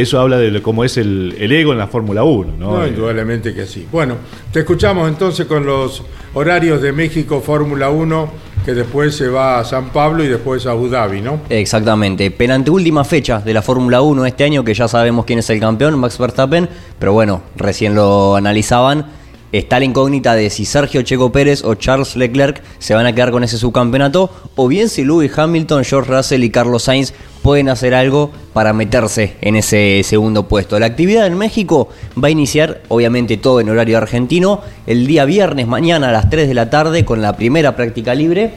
[0.00, 2.52] eso habla de cómo es el, el ego en la Fórmula 1.
[2.58, 2.72] ¿no?
[2.78, 3.86] No, Eh, indudablemente que sí.
[3.90, 4.16] Bueno,
[4.52, 6.02] te escuchamos entonces con los
[6.34, 8.28] horarios de México Fórmula 1,
[8.64, 11.40] que después se va a San Pablo y después a Abu Dhabi, ¿no?
[11.48, 12.30] Exactamente.
[12.30, 15.98] Penanteúltima fecha de la Fórmula 1 este año, que ya sabemos quién es el campeón,
[15.98, 16.68] Max Verstappen,
[16.98, 19.06] pero bueno, recién lo analizaban.
[19.52, 23.30] Está la incógnita de si Sergio Checo Pérez o Charles Leclerc se van a quedar
[23.30, 27.14] con ese subcampeonato, o bien si Lewis Hamilton, George Russell y Carlos Sainz
[27.46, 30.80] pueden hacer algo para meterse en ese segundo puesto.
[30.80, 31.90] La actividad en México
[32.20, 36.48] va a iniciar, obviamente todo en horario argentino, el día viernes mañana a las 3
[36.48, 38.50] de la tarde con la primera práctica libre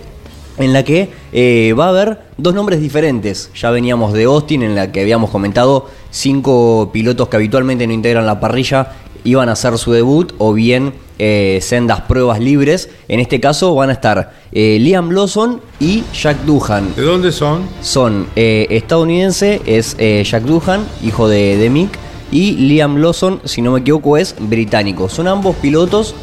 [0.58, 3.52] en la que eh, va a haber dos nombres diferentes.
[3.54, 8.26] Ya veníamos de Austin, en la que habíamos comentado cinco pilotos que habitualmente no integran
[8.26, 12.89] la parrilla iban a hacer su debut o bien eh, sendas pruebas libres.
[13.09, 16.95] En este caso van a estar eh, Liam Lawson y Jack Doohan.
[16.95, 17.63] ¿De dónde son?
[17.82, 21.91] Son eh, estadounidense, es Jack Doohan, hijo de, de Mick,
[22.32, 25.09] y Liam Lawson, si no me equivoco, es británico.
[25.09, 26.15] Son ambos pilotos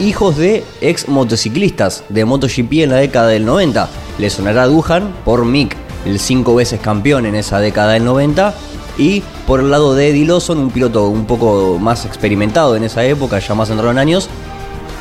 [0.00, 3.88] hijos de ex motociclistas de MotoGP en la década del 90.
[4.18, 8.54] Le sonará Doohan por Mick, el cinco veces campeón en esa década del 90.
[8.98, 13.04] Y por el lado de Eddie Lawson, un piloto un poco más experimentado en esa
[13.04, 14.28] época, ya más entrado en años,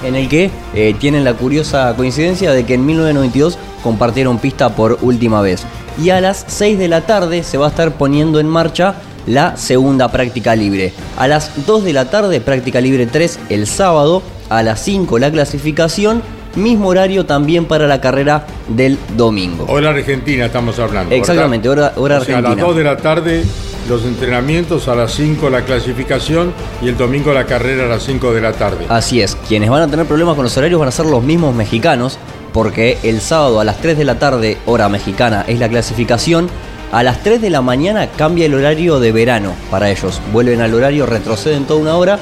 [0.04, 5.00] en el que eh, tienen la curiosa coincidencia de que en 1992 compartieron pista por
[5.02, 5.64] última vez.
[6.02, 8.96] Y a las 6 de la tarde se va a estar poniendo en marcha
[9.28, 10.94] la segunda práctica libre.
[11.18, 15.32] A las 2 de la tarde práctica libre 3 el sábado, a las 5 la
[15.32, 16.22] clasificación,
[16.56, 19.66] mismo horario también para la carrera del domingo.
[19.68, 21.10] Hora Argentina estamos hablando.
[21.10, 21.20] ¿verdad?
[21.20, 22.62] Exactamente, hora, hora O sea, a argentina.
[22.62, 23.44] las 2 de la tarde
[23.88, 28.34] los entrenamientos, a las 5 la clasificación y el domingo la carrera a las 5
[28.34, 28.86] de la tarde.
[28.90, 31.56] Así es, quienes van a tener problemas con los horarios van a ser los mismos
[31.56, 32.18] mexicanos,
[32.54, 36.50] porque el sábado a las 3 de la tarde, hora mexicana, es la clasificación.
[36.92, 40.22] A las 3 de la mañana cambia el horario de verano para ellos.
[40.32, 42.20] Vuelven al horario, retroceden toda una hora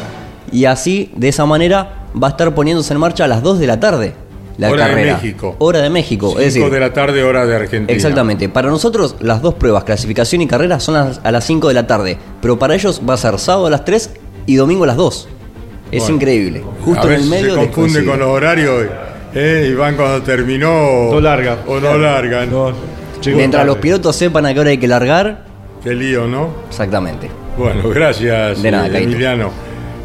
[0.51, 3.68] y así, de esa manera, va a estar poniéndose en marcha a las 2 de
[3.68, 4.22] la tarde
[4.58, 5.06] la Hora de.
[5.06, 5.56] México.
[5.60, 6.28] Hora de México.
[6.39, 7.91] es 5 decir, de la tarde, hora de Argentina.
[7.95, 8.49] Exactamente.
[8.49, 11.88] Para nosotros las dos pruebas, clasificación y carrera, son las- a las 5 de la
[11.88, 12.18] tarde.
[12.41, 14.12] Pero para ellos va a ser sábado a las 3
[14.45, 15.28] y domingo a las 2.
[15.91, 16.16] Es Bueno.
[16.16, 16.62] increíble.
[16.86, 18.86] Justo a en el medio se confunde con los horarios
[19.36, 21.10] eh, y van cuando terminó.
[21.12, 21.58] No larga.
[21.68, 22.49] O no largan.
[22.49, 22.74] Llegó
[23.38, 23.66] Mientras tarde.
[23.68, 25.45] los pilotos sepan a qué hora hay que largar.
[25.84, 26.49] Qué lío, ¿no?
[26.70, 27.30] Exactamente.
[27.58, 29.04] Bueno, gracias, De nada, eh.
[29.04, 29.51] Emiliano.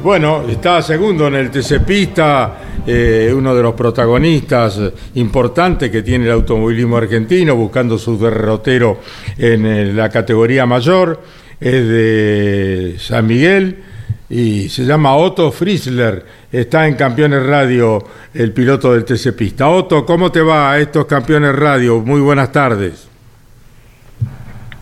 [0.02, 2.54] Bueno, está segundo en el TC Pista,
[2.86, 4.80] eh, uno de los protagonistas
[5.16, 8.98] importantes que tiene el automovilismo argentino, buscando su derrotero
[9.36, 11.20] en eh, la categoría mayor,
[11.60, 13.82] es de San Miguel
[14.30, 17.98] y se llama Otto Friesler, está en Campeones Radio,
[18.34, 19.68] el piloto del TC Pista.
[19.68, 21.98] Otto, ¿cómo te va a estos Campeones Radio?
[22.00, 23.08] Muy buenas tardes.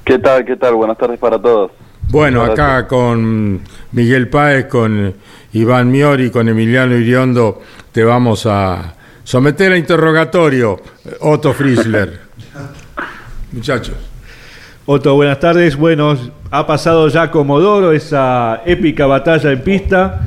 [0.05, 0.45] ¿Qué tal?
[0.45, 0.75] ¿Qué tal?
[0.75, 1.71] Buenas tardes para todos.
[2.09, 5.13] Bueno, acá con Miguel Páez, con
[5.53, 8.95] Iván Miori, con Emiliano Iriondo, te vamos a
[9.25, 12.21] someter a interrogatorio, eh, Otto Friesler.
[13.53, 13.97] Muchachos.
[14.87, 15.75] Otto, buenas tardes.
[15.77, 16.17] Bueno,
[16.51, 20.21] ha pasado ya Comodoro esa épica batalla en pista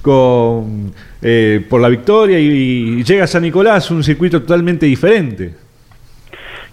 [0.00, 2.46] con, eh, por la victoria y,
[3.00, 5.65] y llega a San Nicolás, un circuito totalmente diferente.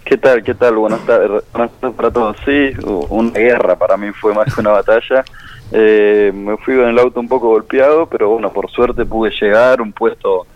[0.04, 0.42] ¿Qué tal?
[0.42, 0.76] ¿Qué tal?
[0.76, 2.36] Buenas tardes, buenas tardes para todos.
[2.44, 2.72] Sí,
[3.08, 5.24] una guerra para mí fue más que una batalla.
[5.72, 9.80] Eh, me fui con el auto un poco golpeado, pero bueno, por suerte pude llegar,
[9.80, 10.46] un puesto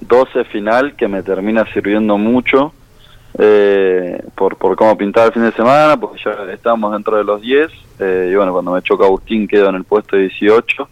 [0.00, 2.72] 12 final que me termina sirviendo mucho
[3.38, 7.42] eh, por, por cómo pintaba el fin de semana, porque ya estábamos dentro de los
[7.42, 10.88] 10 eh, y bueno, cuando me choca Agustín quedo en el puesto 18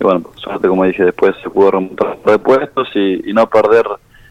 [0.00, 3.86] y bueno, por suerte como dije después se pudo remontar de puestos y no perder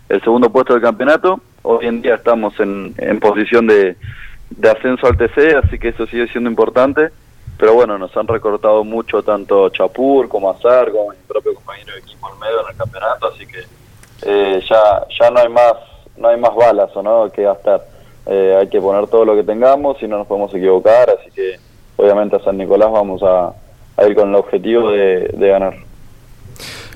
[0.10, 1.40] el segundo puesto del campeonato.
[1.64, 3.95] Hoy en día estamos en, en posición de,
[4.49, 7.09] de ascenso al TC, así que eso sigue siendo importante.
[7.57, 11.99] Pero bueno, nos han recortado mucho tanto Chapur como Azar, como mi propio compañero de
[11.99, 13.59] equipo Olmedo en el campeonato, así que
[14.24, 15.74] eh, ya ya no hay más
[16.18, 17.86] no hay más balas o no que gastar.
[18.26, 21.59] Eh, hay que poner todo lo que tengamos y no nos podemos equivocar, así que
[21.97, 23.53] obviamente a San Nicolás vamos a,
[24.07, 25.76] ir con el objetivo de, de ganar.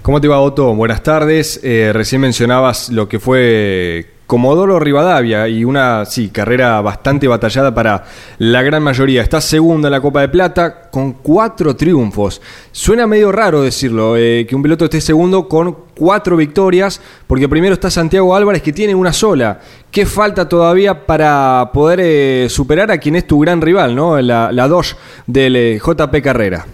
[0.01, 0.73] ¿Cómo te va, Otto?
[0.73, 1.63] Buenas tardes.
[1.63, 8.05] Eh, recién mencionabas lo que fue Comodoro Rivadavia y una, sí, carrera bastante batallada para
[8.39, 9.21] la gran mayoría.
[9.21, 12.41] Estás segunda en la Copa de Plata con cuatro triunfos.
[12.71, 17.73] Suena medio raro decirlo, eh, que un piloto esté segundo con cuatro victorias, porque primero
[17.73, 19.59] está Santiago Álvarez que tiene una sola.
[19.91, 24.19] ¿Qué falta todavía para poder eh, superar a quien es tu gran rival, ¿no?
[24.21, 24.95] La, la Dodge
[25.27, 26.65] del eh, JP Carrera.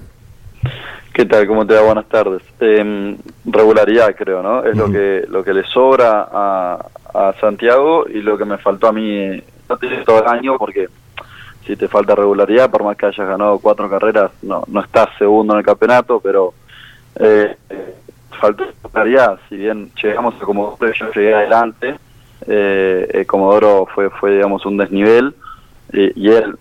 [1.14, 1.46] ¿Qué tal?
[1.48, 1.82] ¿Cómo te va?
[1.82, 2.42] Buenas tardes.
[2.60, 4.64] Em, regularidad, creo, ¿no?
[4.64, 8.88] Es lo que lo que le sobra a, a Santiago y lo que me faltó
[8.88, 9.10] a mí.
[9.18, 10.88] eh, No te digo todo el año porque
[11.66, 15.54] si te falta regularidad, por más que hayas ganado cuatro carreras, no no estás segundo
[15.54, 16.54] en el campeonato, pero
[17.20, 17.96] eh, eh,
[18.40, 19.38] falta regularidad.
[19.50, 21.96] Si bien llegamos a Comodoro, yo llegué adelante,
[22.48, 25.36] eh, eh, Comodoro fue, fue, digamos, un desnivel
[25.92, 26.58] y, y él,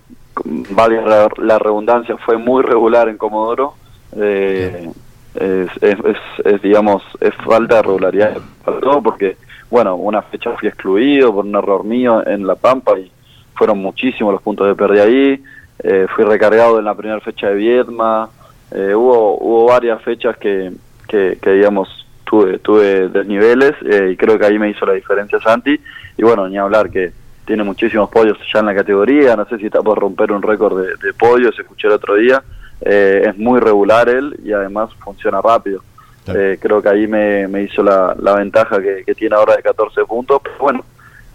[0.71, 3.75] valga la redundancia, fue muy regular en Comodoro.
[4.17, 4.91] Eh,
[5.35, 9.37] es, digamos, es falta de regularidad, faltó porque,
[9.71, 13.11] bueno, una fecha fui excluido por un error mío en La Pampa y
[13.55, 15.43] fueron muchísimos los puntos de pérdida ahí,
[15.83, 18.29] eh, fui recargado en la primera fecha de Viedma,
[18.73, 20.73] eh, hubo, hubo varias fechas que,
[21.07, 25.41] que, que, digamos, tuve, tuve desniveles eh, y creo que ahí me hizo la diferencia
[25.41, 25.79] Santi,
[26.17, 27.13] y bueno, ni hablar que
[27.45, 30.81] tiene muchísimos podios ya en la categoría, no sé si está por romper un récord
[30.81, 32.43] de, de podios, escuché el otro día,
[32.81, 35.83] eh, es muy regular él y además funciona rápido.
[36.27, 39.63] Eh, creo que ahí me, me hizo la, la ventaja que, que tiene ahora de
[39.63, 40.85] 14 puntos, pero bueno,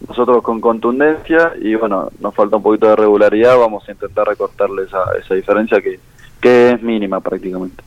[0.08, 4.84] nosotros con contundencia y bueno, nos falta un poquito de regularidad, vamos a intentar recortarle
[4.84, 6.00] esa, esa diferencia que,
[6.42, 7.84] que es mínima prácticamente.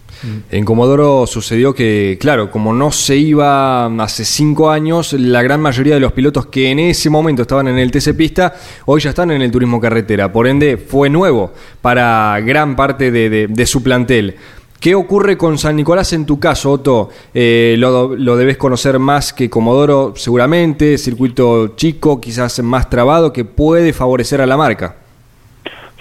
[0.50, 5.94] En Comodoro sucedió que, claro, como no se iba hace cinco años, la gran mayoría
[5.94, 8.54] de los pilotos que en ese momento estaban en el TC Pista,
[8.86, 10.32] hoy ya están en el turismo carretera.
[10.32, 14.34] Por ende, fue nuevo para gran parte de, de- de su plantel.
[14.80, 17.10] ¿Qué ocurre con San Nicolás en tu caso, Otto?
[17.34, 23.44] Eh, lo, lo debes conocer más que Comodoro, seguramente, circuito chico, quizás más trabado, que
[23.44, 24.96] puede favorecer a la marca.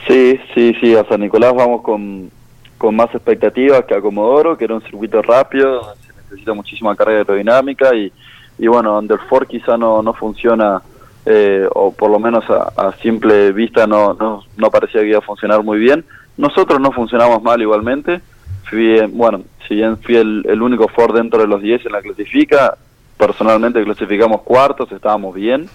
[0.07, 2.29] Sí, sí, sí, a San Nicolás vamos con,
[2.77, 7.17] con más expectativas que a Comodoro, que era un circuito rápido, se necesita muchísima carga
[7.17, 8.11] aerodinámica y,
[8.59, 10.81] y bueno, donde el Ford quizá no, no funciona,
[11.25, 15.19] eh, o por lo menos a, a simple vista no, no, no parecía que iba
[15.19, 16.05] a funcionar muy bien.
[16.37, 18.21] Nosotros no funcionamos mal igualmente,
[18.69, 21.91] fui, eh, bueno, si bien fui el, el único Ford dentro de los 10 en
[21.91, 22.77] la clasifica,
[23.17, 25.67] personalmente clasificamos cuartos, estábamos bien.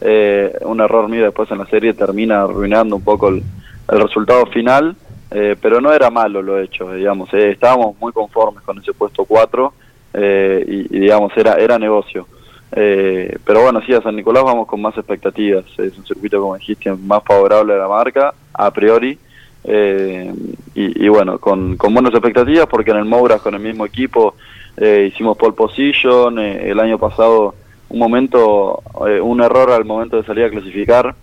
[0.00, 3.42] Eh, un error mío después en la serie termina arruinando un poco el,
[3.90, 4.96] el resultado final,
[5.30, 9.24] eh, pero no era malo lo hecho, digamos, eh, estábamos muy conformes con ese puesto
[9.24, 9.72] 4
[10.14, 12.26] eh, y, digamos, era, era negocio.
[12.72, 16.56] Eh, pero bueno, sí, a San Nicolás vamos con más expectativas, es un circuito, como
[16.56, 19.18] dijiste, más favorable a la marca, a priori,
[19.64, 20.32] eh,
[20.74, 24.34] y, y, bueno, con, con buenas expectativas porque en el Mouras con el mismo equipo
[24.76, 27.54] eh, hicimos pole position, el año pasado
[27.88, 28.82] un momento,
[29.22, 31.14] un error al momento de salir a clasificar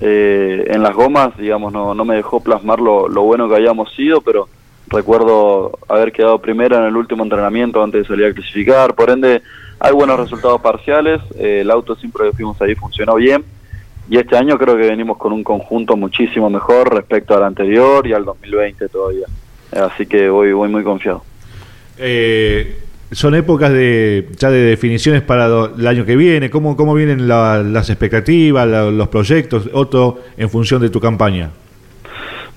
[0.00, 3.92] eh, en las gomas, digamos, no, no me dejó plasmar lo, lo bueno que habíamos
[3.94, 4.48] sido, pero
[4.88, 9.42] recuerdo haber quedado primero en el último entrenamiento antes de salir a clasificar, por ende
[9.78, 13.44] hay buenos resultados parciales, eh, el auto siempre que fuimos ahí funcionó bien.
[14.08, 18.12] Y este año creo que venimos con un conjunto muchísimo mejor respecto al anterior y
[18.12, 19.26] al 2020 todavía,
[19.72, 21.24] así que voy, voy muy confiado.
[21.98, 26.50] Eh, son épocas de ya de definiciones para do, el año que viene.
[26.50, 31.50] ¿Cómo, cómo vienen la, las expectativas, la, los proyectos, Otto, en función de tu campaña?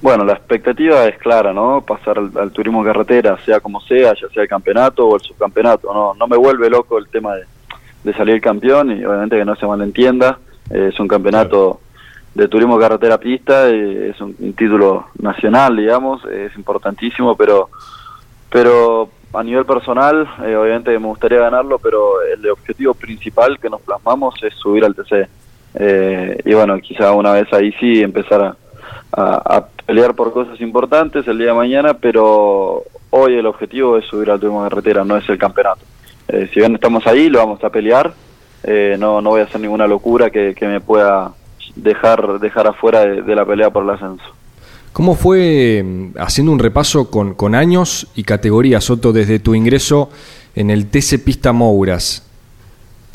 [0.02, 1.82] Bueno, la expectativa es clara, ¿no?
[1.82, 5.94] Pasar al, al, turismo carretera, sea como sea, ya sea el campeonato o el subcampeonato.
[5.94, 7.44] No, no me vuelve loco el tema de,
[8.04, 10.40] de salir campeón y obviamente que no se malentienda.
[10.70, 11.82] Eh, es un campeonato
[12.34, 17.70] de turismo carretera pista, eh, es un, un, título nacional, digamos, es importantísimo, pero
[18.50, 23.82] pero a nivel personal, eh, obviamente me gustaría ganarlo, pero el objetivo principal que nos
[23.82, 25.28] plasmamos es subir al TC.
[25.76, 28.56] Eh, y bueno, quizá una vez ahí sí empezar
[29.12, 34.30] a, pelear por cosas importantes el día de mañana, pero hoy el objetivo es subir
[34.30, 35.82] al turismo carretera, no es el campeonato.
[36.28, 38.14] Eh, si bien estamos ahí, lo vamos a pelear.
[38.64, 41.32] Eh, no, no voy a hacer ninguna locura que, me pueda
[41.76, 44.24] dejar, dejar afuera de la pelea por el ascenso.
[44.94, 50.10] ¿Cómo fue, mm, haciendo un repaso con, con años y categorías, Soto, desde tu ingreso
[50.56, 52.26] en el TC Pista Mouras?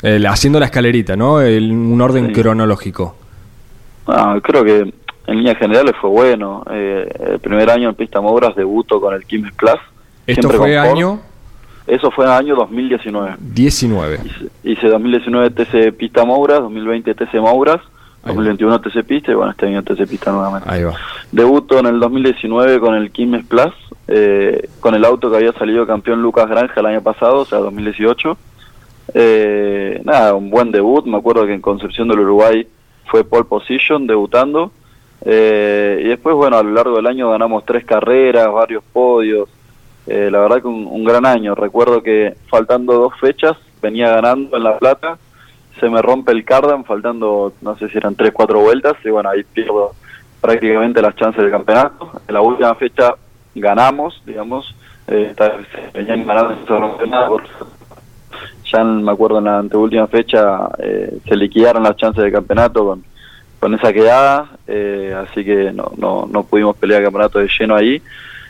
[0.01, 1.41] El, haciendo la escalerita, ¿no?
[1.41, 2.33] El, un orden sí.
[2.33, 3.15] cronológico.
[4.07, 4.93] Ah, creo que
[5.27, 6.63] en líneas generales fue bueno.
[6.69, 9.79] Eh, el primer año en Pista Mouras debuto con el Quilmes Plus.
[10.27, 11.19] ¿Esto fue año?
[11.87, 13.35] Eso fue en el año 2019.
[13.39, 14.19] 19.
[14.23, 17.81] Hice, hice 2019 TC Pista Mouras, 2020 TC Mouras
[18.25, 20.69] 2021 TC Pista y bueno, este año TC Pista nuevamente.
[20.69, 20.93] Ahí va.
[21.31, 23.73] Debuto en el 2019 con el Quilmes Plus,
[24.07, 27.59] eh, con el auto que había salido campeón Lucas Granja el año pasado, o sea,
[27.59, 28.37] 2018.
[29.13, 32.67] Eh, nada, un buen debut, me acuerdo que en Concepción del Uruguay
[33.05, 34.71] fue pole position, debutando.
[35.23, 39.49] Eh, y después, bueno, a lo largo del año ganamos tres carreras, varios podios.
[40.07, 41.55] Eh, la verdad que un, un gran año.
[41.55, 45.17] Recuerdo que faltando dos fechas venía ganando en La Plata
[45.79, 49.29] se me rompe el cardan faltando, no sé si eran 3, 4 vueltas, y bueno,
[49.29, 49.93] ahí pierdo
[50.41, 52.11] prácticamente las chances del campeonato.
[52.27, 53.15] En la última fecha
[53.53, 54.75] ganamos, digamos,
[55.07, 55.33] eh,
[58.71, 63.03] ya me acuerdo en la anteúltima fecha eh, se liquidaron las chances del campeonato con,
[63.59, 67.75] con esa quedada, eh, así que no, no, no pudimos pelear el campeonato de lleno
[67.75, 68.01] ahí.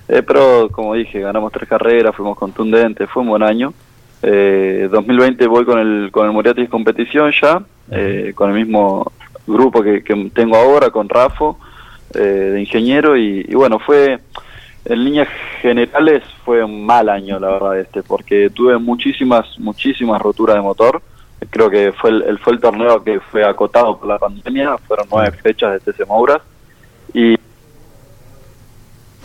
[0.07, 3.73] Eh, pero como dije, ganamos tres carreras, fuimos contundentes, fue un buen año.
[4.22, 7.61] Eh, 2020 voy con el con el Moriatis competición ya,
[7.91, 9.11] eh, con el mismo
[9.45, 11.59] grupo que, que tengo ahora, con Rafo,
[12.13, 14.20] eh, de ingeniero, y, y, bueno, fue,
[14.86, 15.28] en líneas
[15.61, 21.01] generales fue un mal año, la verdad, este, porque tuve muchísimas, muchísimas roturas de motor.
[21.49, 25.32] Creo que fue el, fue el torneo que fue acotado por la pandemia, fueron nueve
[25.43, 26.41] fechas de TC Mouras,
[27.13, 27.38] y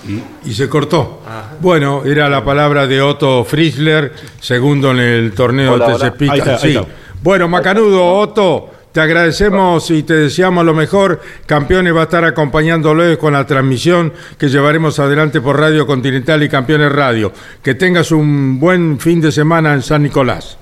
[0.06, 1.20] y, y, se cortó.
[1.26, 1.54] Ajá.
[1.60, 6.78] Bueno, era la palabra de Otto Friesler, segundo en el torneo hola, de TC Sí.
[7.22, 11.20] Bueno, Macanudo, Otto, te agradecemos y te deseamos lo mejor.
[11.46, 16.48] Campeones va a estar acompañándoles con la transmisión que llevaremos adelante por Radio Continental y
[16.48, 17.30] Campeones Radio.
[17.62, 20.58] Que tengas un buen fin de semana en San Nicolás.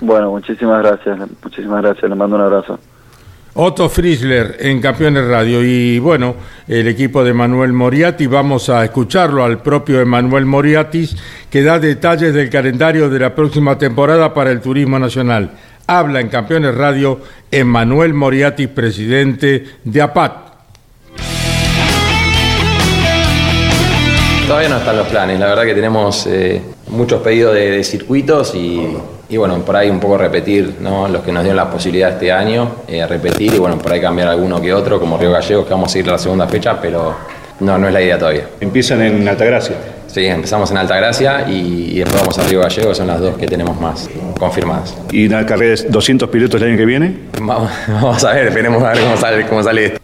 [0.00, 1.18] Bueno, muchísimas gracias.
[1.42, 2.08] Muchísimas gracias.
[2.08, 2.78] Le mando un abrazo.
[3.54, 6.36] Otto Friesler en Campeones Radio y bueno,
[6.68, 11.16] el equipo de Manuel Moriati, vamos a escucharlo al propio Emanuel Moriatis
[11.50, 15.50] que da detalles del calendario de la próxima temporada para el Turismo Nacional.
[15.88, 17.20] Habla en Campeones Radio
[17.50, 20.32] Emanuel Moriatis, presidente de APAT.
[24.46, 28.54] Todavía no están los planes, la verdad que tenemos eh, muchos pedidos de, de circuitos
[28.54, 28.96] y
[29.30, 31.06] y bueno, por ahí un poco repetir ¿no?
[31.08, 34.28] los que nos dieron la posibilidad este año, eh, repetir y bueno, por ahí cambiar
[34.28, 37.14] alguno que otro, como Río Gallegos, que vamos a seguir la segunda fecha, pero
[37.60, 38.48] no, no es la idea todavía.
[38.60, 39.76] ¿Empiezan en Altagracia?
[40.08, 43.46] Sí, empezamos en Altagracia y, y después vamos a Río Gallegos, son las dos que
[43.46, 44.96] tenemos más confirmadas.
[45.12, 47.16] ¿Y la carrera es 200 pilotos el año que viene?
[47.40, 50.00] Vamos, vamos a ver, esperemos a ver cómo sale, cómo sale esto.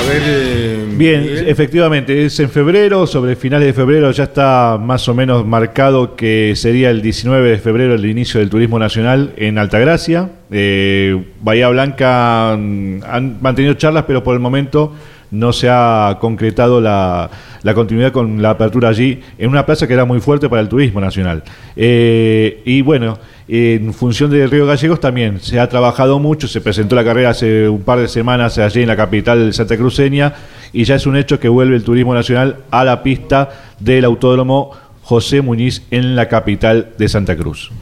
[0.00, 0.22] A ver.
[0.24, 1.48] eh, Bien, Miguel.
[1.48, 6.54] efectivamente, es en febrero, sobre finales de febrero ya está más o menos marcado que
[6.56, 10.30] sería el 19 de febrero el inicio del turismo nacional en Altagracia.
[10.50, 14.92] Eh, Bahía Blanca mm, han mantenido charlas, pero por el momento
[15.30, 17.30] no se ha concretado la,
[17.62, 20.68] la continuidad con la apertura allí en una plaza que era muy fuerte para el
[20.68, 21.44] turismo nacional.
[21.76, 23.18] Eh, y bueno,
[23.52, 27.68] en función de Río Gallegos también se ha trabajado mucho, se presentó la carrera hace
[27.68, 30.34] un par de semanas allí en la capital santacruceña
[30.72, 33.48] y ya es un hecho que vuelve el turismo nacional a la pista
[33.80, 34.70] del autódromo
[35.02, 37.72] José Muñiz en la capital de Santa Cruz.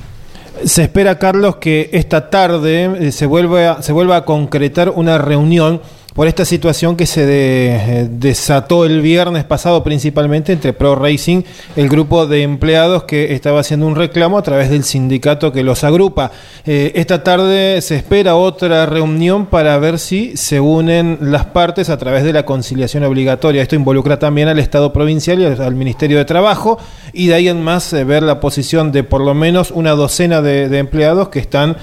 [0.64, 5.82] Se espera, Carlos, que esta tarde eh, se vuelva, se vuelva a concretar una reunión
[6.14, 11.42] por esta situación que se eh, desató el viernes pasado principalmente entre Pro Racing,
[11.76, 15.84] el grupo de empleados que estaba haciendo un reclamo a través del sindicato que los
[15.84, 16.32] agrupa.
[16.66, 21.98] Eh, esta tarde se espera otra reunión para ver si se unen las partes a
[21.98, 23.62] través de la conciliación obligatoria.
[23.62, 26.78] Esto involucra también al Estado provincial y al Ministerio de Trabajo
[27.12, 30.42] y de ahí en más eh, ver la posición de por lo menos una docena
[30.42, 31.76] de, empleados que están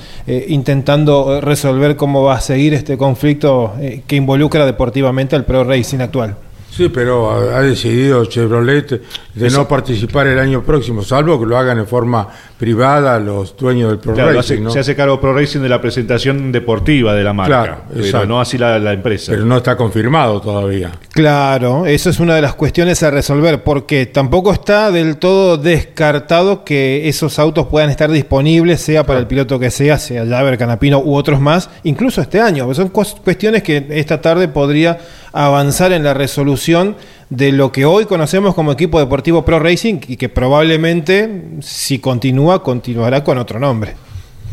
[0.47, 3.73] intentando resolver cómo va a seguir este conflicto
[4.15, 6.37] que involucra deportivamente al Pro Racing actual.
[6.71, 9.01] Sí, pero ha, decidido Chevrolet
[9.33, 12.27] de no participar el año próximo, salvo que lo hagan en forma
[12.57, 14.69] privada los dueños del Pro Claro, Racing, hace- ¿no?
[14.71, 18.27] Se hace cargo Pro Racing de la presentación deportiva de la marca, Claro, pero exacto.
[18.27, 19.31] no así la, la empresa.
[19.33, 20.91] Pero no está confirmado todavía.
[21.11, 26.63] Claro, eso es una de las cuestiones a resolver, porque tampoco está del todo descartado
[26.63, 30.99] que esos autos puedan estar disponibles, sea para el piloto que sea, sea Javer, Canapino
[30.99, 32.73] u otros más, incluso este año.
[32.73, 34.97] Son cues- cuestiones que esta tarde podría
[35.33, 36.95] avanzar en la resolución
[37.29, 42.61] de lo que hoy conocemos como equipo deportivo Pro Racing y que probablemente, si continúa,
[42.63, 43.93] continuará con otro nombre.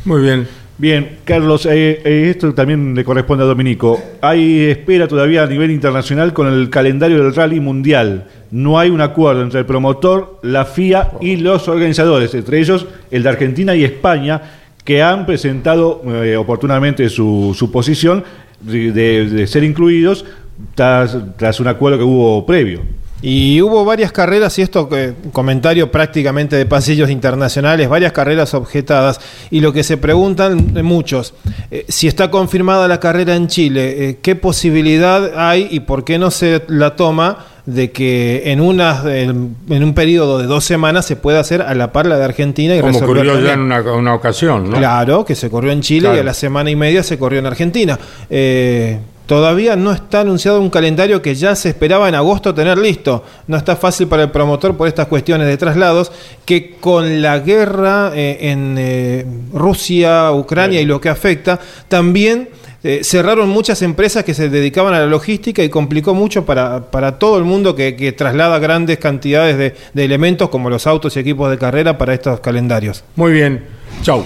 [0.05, 0.47] Muy bien.
[0.79, 4.01] Bien, Carlos, eh, eh, esto también le corresponde a Dominico.
[4.21, 8.27] Hay espera todavía a nivel internacional con el calendario del rally mundial.
[8.51, 13.23] No hay un acuerdo entre el promotor, la FIA y los organizadores, entre ellos el
[13.23, 14.41] de Argentina y España,
[14.83, 18.25] que han presentado eh, oportunamente su, su posición
[18.61, 20.25] de, de- de ser incluidos
[20.75, 22.81] tras, tras un acuerdo que hubo previo.
[23.25, 29.21] Y hubo varias carreras, y esto que comentario prácticamente de pasillos internacionales, varias carreras objetadas.
[29.49, 31.33] Y lo que se preguntan eh, muchos,
[31.71, 36.19] eh, si está confirmada la carrera en Chile, eh, ¿qué posibilidad hay y por qué
[36.19, 41.07] no se la toma de que en, una, en, en un periodo de dos semanas
[41.07, 43.61] se pueda hacer a la par la de Argentina y Como resolver ocurrió ya en
[43.61, 44.79] una, una ocasión, ¿no?
[44.79, 46.17] Claro, que se corrió en Chile Claro.
[46.17, 47.97] y a la semana y media se corrió en Argentina.
[48.29, 48.99] Eh,
[49.33, 53.25] todavía no está anunciado un calendario que ya se esperaba en agosto tener listo.
[53.47, 56.13] No está fácil para el promotor por estas cuestiones de traslados,
[56.45, 59.25] que con la guerra eh, en eh,
[59.55, 61.59] Rusia, Ucrania y lo que afecta,
[61.89, 62.51] también...
[62.85, 67.19] eh, cerraron muchas empresas que se dedicaban a la logística y complicó mucho para, para
[67.19, 71.21] todo el mundo que, que traslada grandes cantidades de, de elementos como los autos y
[71.21, 73.03] equipos de carrera para estos calendarios.
[73.17, 73.65] Muy bien.
[74.03, 74.25] Chau.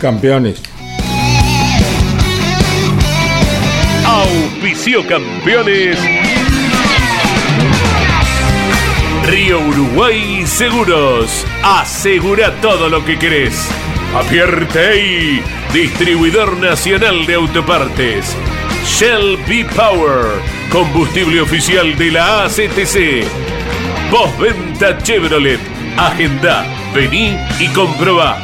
[0.00, 0.62] Campeones.
[4.14, 5.98] Auspicio campeones.
[9.26, 11.44] Río Uruguay Seguros.
[11.64, 13.68] Asegura todo lo que querés.
[14.14, 15.42] Apierte
[15.72, 18.36] distribuidor nacional de autopartes.
[18.86, 20.26] Shell B Power,
[20.70, 23.26] combustible oficial de la ACTC.
[24.12, 25.58] Postventa Chevrolet.
[25.96, 28.38] Agenda, vení y comprobá.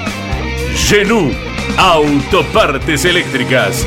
[0.74, 1.32] Genú,
[1.78, 3.86] autopartes eléctricas.